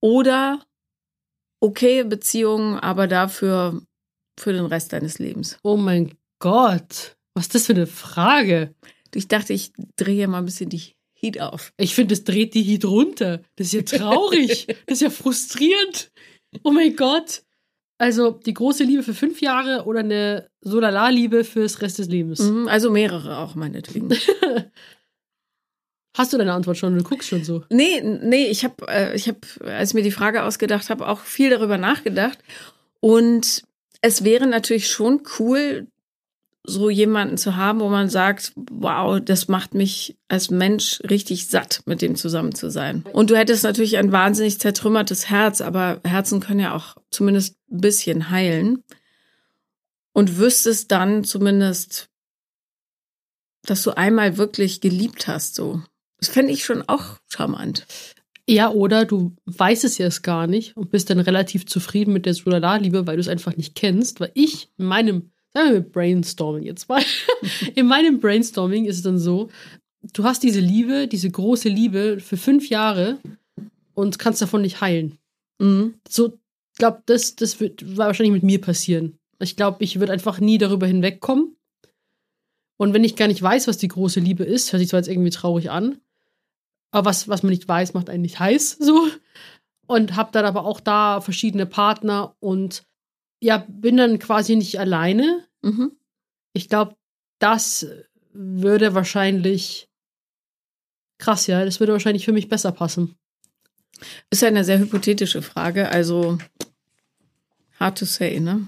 [0.00, 0.64] Oder
[1.60, 3.82] okay Beziehungen, aber dafür
[4.38, 5.58] für den Rest deines Lebens.
[5.62, 7.16] Oh mein Gott.
[7.34, 8.74] Was ist das für eine Frage?
[9.14, 11.72] Ich dachte, ich drehe mal ein bisschen die Heat auf.
[11.76, 13.42] Ich finde, das dreht die Heat runter.
[13.56, 14.66] Das ist ja traurig.
[14.86, 16.10] das ist ja frustrierend.
[16.62, 17.42] Oh mein Gott.
[17.98, 22.40] Also die große Liebe für fünf Jahre oder eine Solala-Liebe fürs Rest des Lebens?
[22.40, 24.08] Mhm, also mehrere auch, meinetwegen.
[26.16, 26.96] Hast du deine Antwort schon?
[26.96, 27.62] Du guckst schon so.
[27.70, 31.20] Nee, nee, ich habe, äh, ich hab, als ich mir die Frage ausgedacht habe, auch
[31.20, 32.38] viel darüber nachgedacht.
[33.00, 33.62] Und
[34.00, 35.86] es wäre natürlich schon cool,
[36.64, 41.82] so jemanden zu haben, wo man sagt, wow, das macht mich als Mensch richtig satt,
[41.86, 43.04] mit dem zusammen zu sein.
[43.12, 47.80] Und du hättest natürlich ein wahnsinnig zertrümmertes Herz, aber Herzen können ja auch zumindest ein
[47.80, 48.82] bisschen heilen.
[50.12, 52.10] Und wüsstest dann zumindest,
[53.62, 55.82] dass du einmal wirklich geliebt hast, so.
[56.18, 57.86] Das fände ich schon auch charmant.
[58.50, 62.34] Ja, oder du weißt es jetzt gar nicht und bist dann relativ zufrieden mit der
[62.34, 64.18] Solala-Liebe, weil du es einfach nicht kennst.
[64.18, 67.02] Weil ich in meinem, sagen wir Brainstorming jetzt mal,
[67.74, 69.48] in meinem Brainstorming ist es dann so,
[70.12, 73.18] du hast diese Liebe, diese große Liebe für fünf Jahre
[73.94, 75.18] und kannst davon nicht heilen.
[75.58, 75.94] Mhm.
[76.08, 76.38] So,
[76.72, 79.18] ich glaube, das, das wird wahrscheinlich mit mir passieren.
[79.40, 81.56] Ich glaube, ich würde einfach nie darüber hinwegkommen.
[82.76, 85.08] Und wenn ich gar nicht weiß, was die große Liebe ist, hört sich zwar jetzt
[85.08, 85.98] irgendwie traurig an,
[86.90, 89.08] aber was, was man nicht weiß, macht einen nicht heiß, so.
[89.86, 92.84] Und hab dann aber auch da verschiedene Partner und
[93.40, 95.44] ja, bin dann quasi nicht alleine.
[95.62, 95.92] Mhm.
[96.52, 96.96] Ich glaube,
[97.38, 97.86] das
[98.32, 99.88] würde wahrscheinlich
[101.18, 103.16] krass, ja, das würde wahrscheinlich für mich besser passen.
[104.30, 106.38] Ist ja eine sehr hypothetische Frage, also
[107.78, 108.66] hard to say, ne?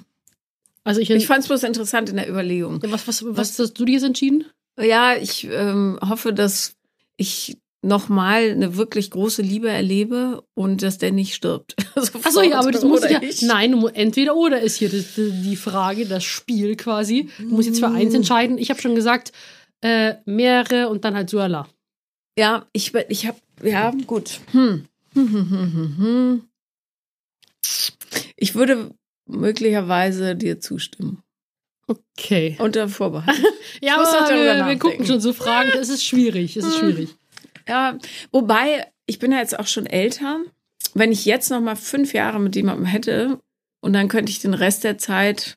[0.85, 2.83] Also ich, Ich fand es bloß interessant in der Überlegung.
[2.83, 4.45] was, was, was hast du dir jetzt entschieden?
[4.79, 6.77] Ja, ich ähm, hoffe, dass
[7.17, 11.75] ich nochmal eine wirklich große Liebe erlebe und dass der nicht stirbt.
[11.97, 13.21] Achso, ja, aber das muss ja.
[13.21, 13.43] ich.
[13.43, 17.29] Nein, entweder oder ist hier die, die Frage, das Spiel quasi.
[17.39, 18.57] Du musst jetzt für eins entscheiden.
[18.57, 19.33] Ich habe schon gesagt,
[19.83, 21.69] äh, mehrere und dann halt Suala.
[22.39, 24.41] Ja, ich, ich habe, ja, gut.
[24.53, 24.87] Hm.
[25.15, 26.43] Hm, hm, hm, hm, hm.
[28.37, 28.91] Ich würde
[29.27, 31.23] möglicherweise dir zustimmen.
[31.87, 32.57] Okay.
[32.59, 33.37] Unter Vorbehalt.
[33.81, 35.71] Ja, aber wir, wir gucken schon so Fragen.
[35.75, 36.57] Es ist schwierig.
[36.57, 37.09] Es ist schwierig.
[37.69, 37.99] Ja,
[38.31, 40.41] wobei, ich bin ja jetzt auch schon älter.
[40.95, 43.41] Wenn ich jetzt noch mal fünf Jahre mit jemandem hätte
[43.81, 45.57] und dann könnte ich den Rest der Zeit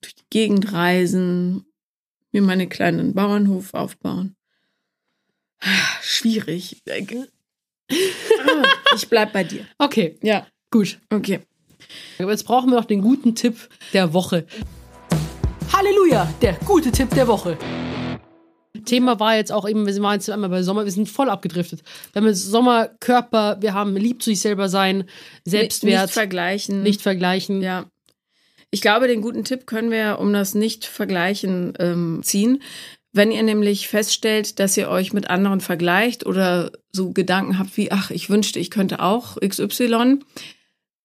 [0.00, 1.64] durch die Gegend reisen,
[2.32, 4.36] mir meinen kleinen Bauernhof aufbauen.
[6.02, 6.82] Schwierig.
[8.94, 9.66] Ich bleib bei dir.
[9.78, 11.00] Okay, Ja, gut.
[11.12, 11.40] okay.
[12.20, 14.46] Aber jetzt brauchen wir noch den guten Tipp der Woche.
[15.72, 17.58] Halleluja, der gute Tipp der Woche.
[18.84, 21.82] Thema war jetzt auch eben, wir waren jetzt einmal bei Sommer, wir sind voll abgedriftet.
[22.12, 25.04] Wir haben Sommerkörper, wir haben lieb zu sich selber sein,
[25.44, 26.82] Selbstwert, Nicht vergleichen.
[26.82, 27.62] nicht vergleichen.
[27.62, 27.86] Ja.
[28.70, 32.62] Ich glaube, den guten Tipp können wir um das Nicht-Vergleichen ähm, ziehen.
[33.12, 37.90] Wenn ihr nämlich feststellt, dass ihr euch mit anderen vergleicht oder so Gedanken habt wie,
[37.90, 40.20] ach, ich wünschte, ich könnte auch XY,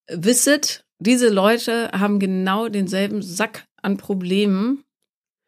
[0.07, 4.84] wisset, diese Leute haben genau denselben Sack an Problemen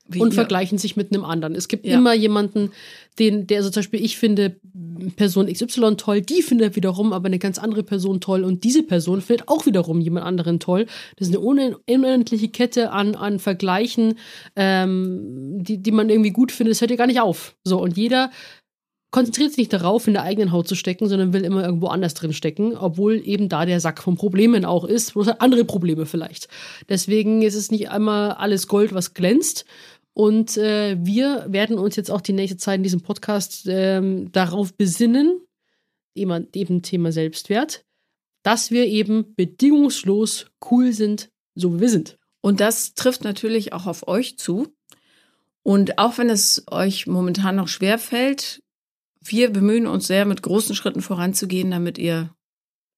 [0.10, 0.34] wie und ihr.
[0.36, 1.55] vergleichen sich mit einem anderen.
[1.55, 1.97] Es gibt Ja.
[1.97, 2.72] immer jemanden,
[3.20, 4.58] den, der so zum Beispiel, ich finde
[5.16, 9.22] Person XY toll, die findet wiederum aber eine ganz andere Person toll und diese Person
[9.22, 10.86] findet auch wiederum jemand anderen toll.
[11.18, 14.16] Das ist eine unen- unendliche Kette an, an Vergleichen,
[14.55, 16.74] ähm, die, die man irgendwie gut findet.
[16.74, 17.55] Das hört ja gar nicht auf.
[17.64, 18.32] So, und jeder
[19.10, 22.14] konzentriert sich nicht darauf, in der eigenen Haut zu stecken, sondern will immer irgendwo anders
[22.14, 26.05] drin stecken, obwohl eben da der Sack von Problemen auch ist, bloß halt andere Probleme
[26.05, 26.49] vielleicht.
[26.89, 29.66] Deswegen ist es nicht einmal alles Gold, was glänzt.
[30.18, 34.74] Und äh, wir werden uns jetzt auch die nächste Zeit in diesem Podcast ähm, darauf
[34.74, 35.41] besinnen,
[36.15, 37.86] eben, eben Thema Selbstwert,
[38.41, 42.18] dass wir eben bedingungslos cool sind, so wie wir sind.
[42.41, 44.74] Und das trifft natürlich auch auf euch zu.
[45.61, 48.63] Und auch wenn es euch momentan noch schwer fällt,
[49.24, 52.34] wir bemühen uns sehr, mit großen Schritten voranzugehen, damit ihr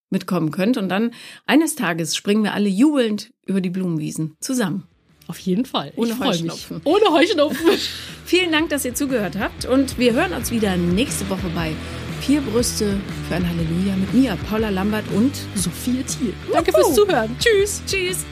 [0.10, 0.78] mitkommen könnt.
[0.78, 1.12] Und dann
[1.46, 4.88] eines Tages springen wir alle jubelnd über die Blumenwiesen zusammen.
[5.30, 5.94] Auf jeden Fall.
[5.96, 6.42] Ohne ich freu mich.
[6.42, 6.82] Heuschnupfen.
[6.86, 7.70] Ohne Heuschnupfen.
[8.26, 9.66] Vielen Dank, dass ihr zugehört habt.
[9.66, 11.76] Und wir hören uns wieder nächste Woche bei
[12.22, 16.34] Vier Brüste für ein Halleluja mit mir, Paula Lambert und Sophia Thiel.
[16.52, 17.36] Danke fürs Zuhören.
[17.40, 17.84] Tschüss.
[17.86, 18.26] Tschüss.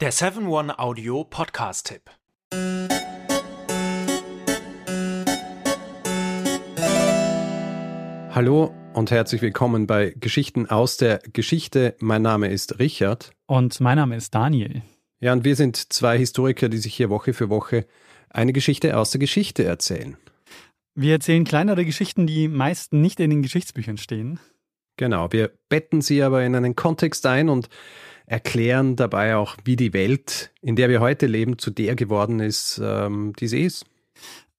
[0.00, 0.76] Der 7-One
[8.40, 11.94] Hallo und herzlich willkommen bei Geschichten aus der Geschichte.
[12.00, 13.32] Mein Name ist Richard.
[13.44, 14.80] Und mein Name ist Daniel.
[15.20, 17.84] Ja, und wir sind zwei Historiker, die sich hier Woche für Woche
[18.30, 20.16] eine Geschichte aus der Geschichte erzählen.
[20.94, 24.40] Wir erzählen kleinere Geschichten, die meist nicht in den Geschichtsbüchern stehen.
[24.96, 27.68] Genau, wir betten sie aber in einen Kontext ein und
[28.24, 32.80] erklären dabei auch, wie die Welt, in der wir heute leben, zu der geworden ist,
[32.82, 33.84] ähm, die sie ist.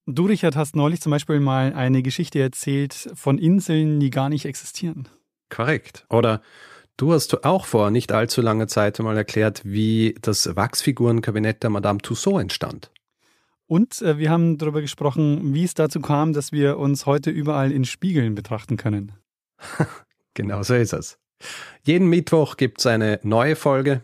[0.08, 4.46] Du, Richard, hast neulich zum Beispiel mal eine Geschichte erzählt von Inseln, die gar nicht
[4.46, 5.08] existieren.
[5.50, 6.06] Korrekt.
[6.10, 6.42] Oder
[6.98, 12.00] du hast auch vor nicht allzu langer Zeit mal erklärt, wie das Wachsfigurenkabinett der Madame
[12.00, 12.92] Tussaud entstand.
[13.68, 17.72] Und äh, wir haben darüber gesprochen, wie es dazu kam, dass wir uns heute überall
[17.72, 19.14] in Spiegeln betrachten können.
[20.34, 21.20] genau so ist es.
[21.84, 24.04] Jeden Mittwoch gibt es eine neue Folge.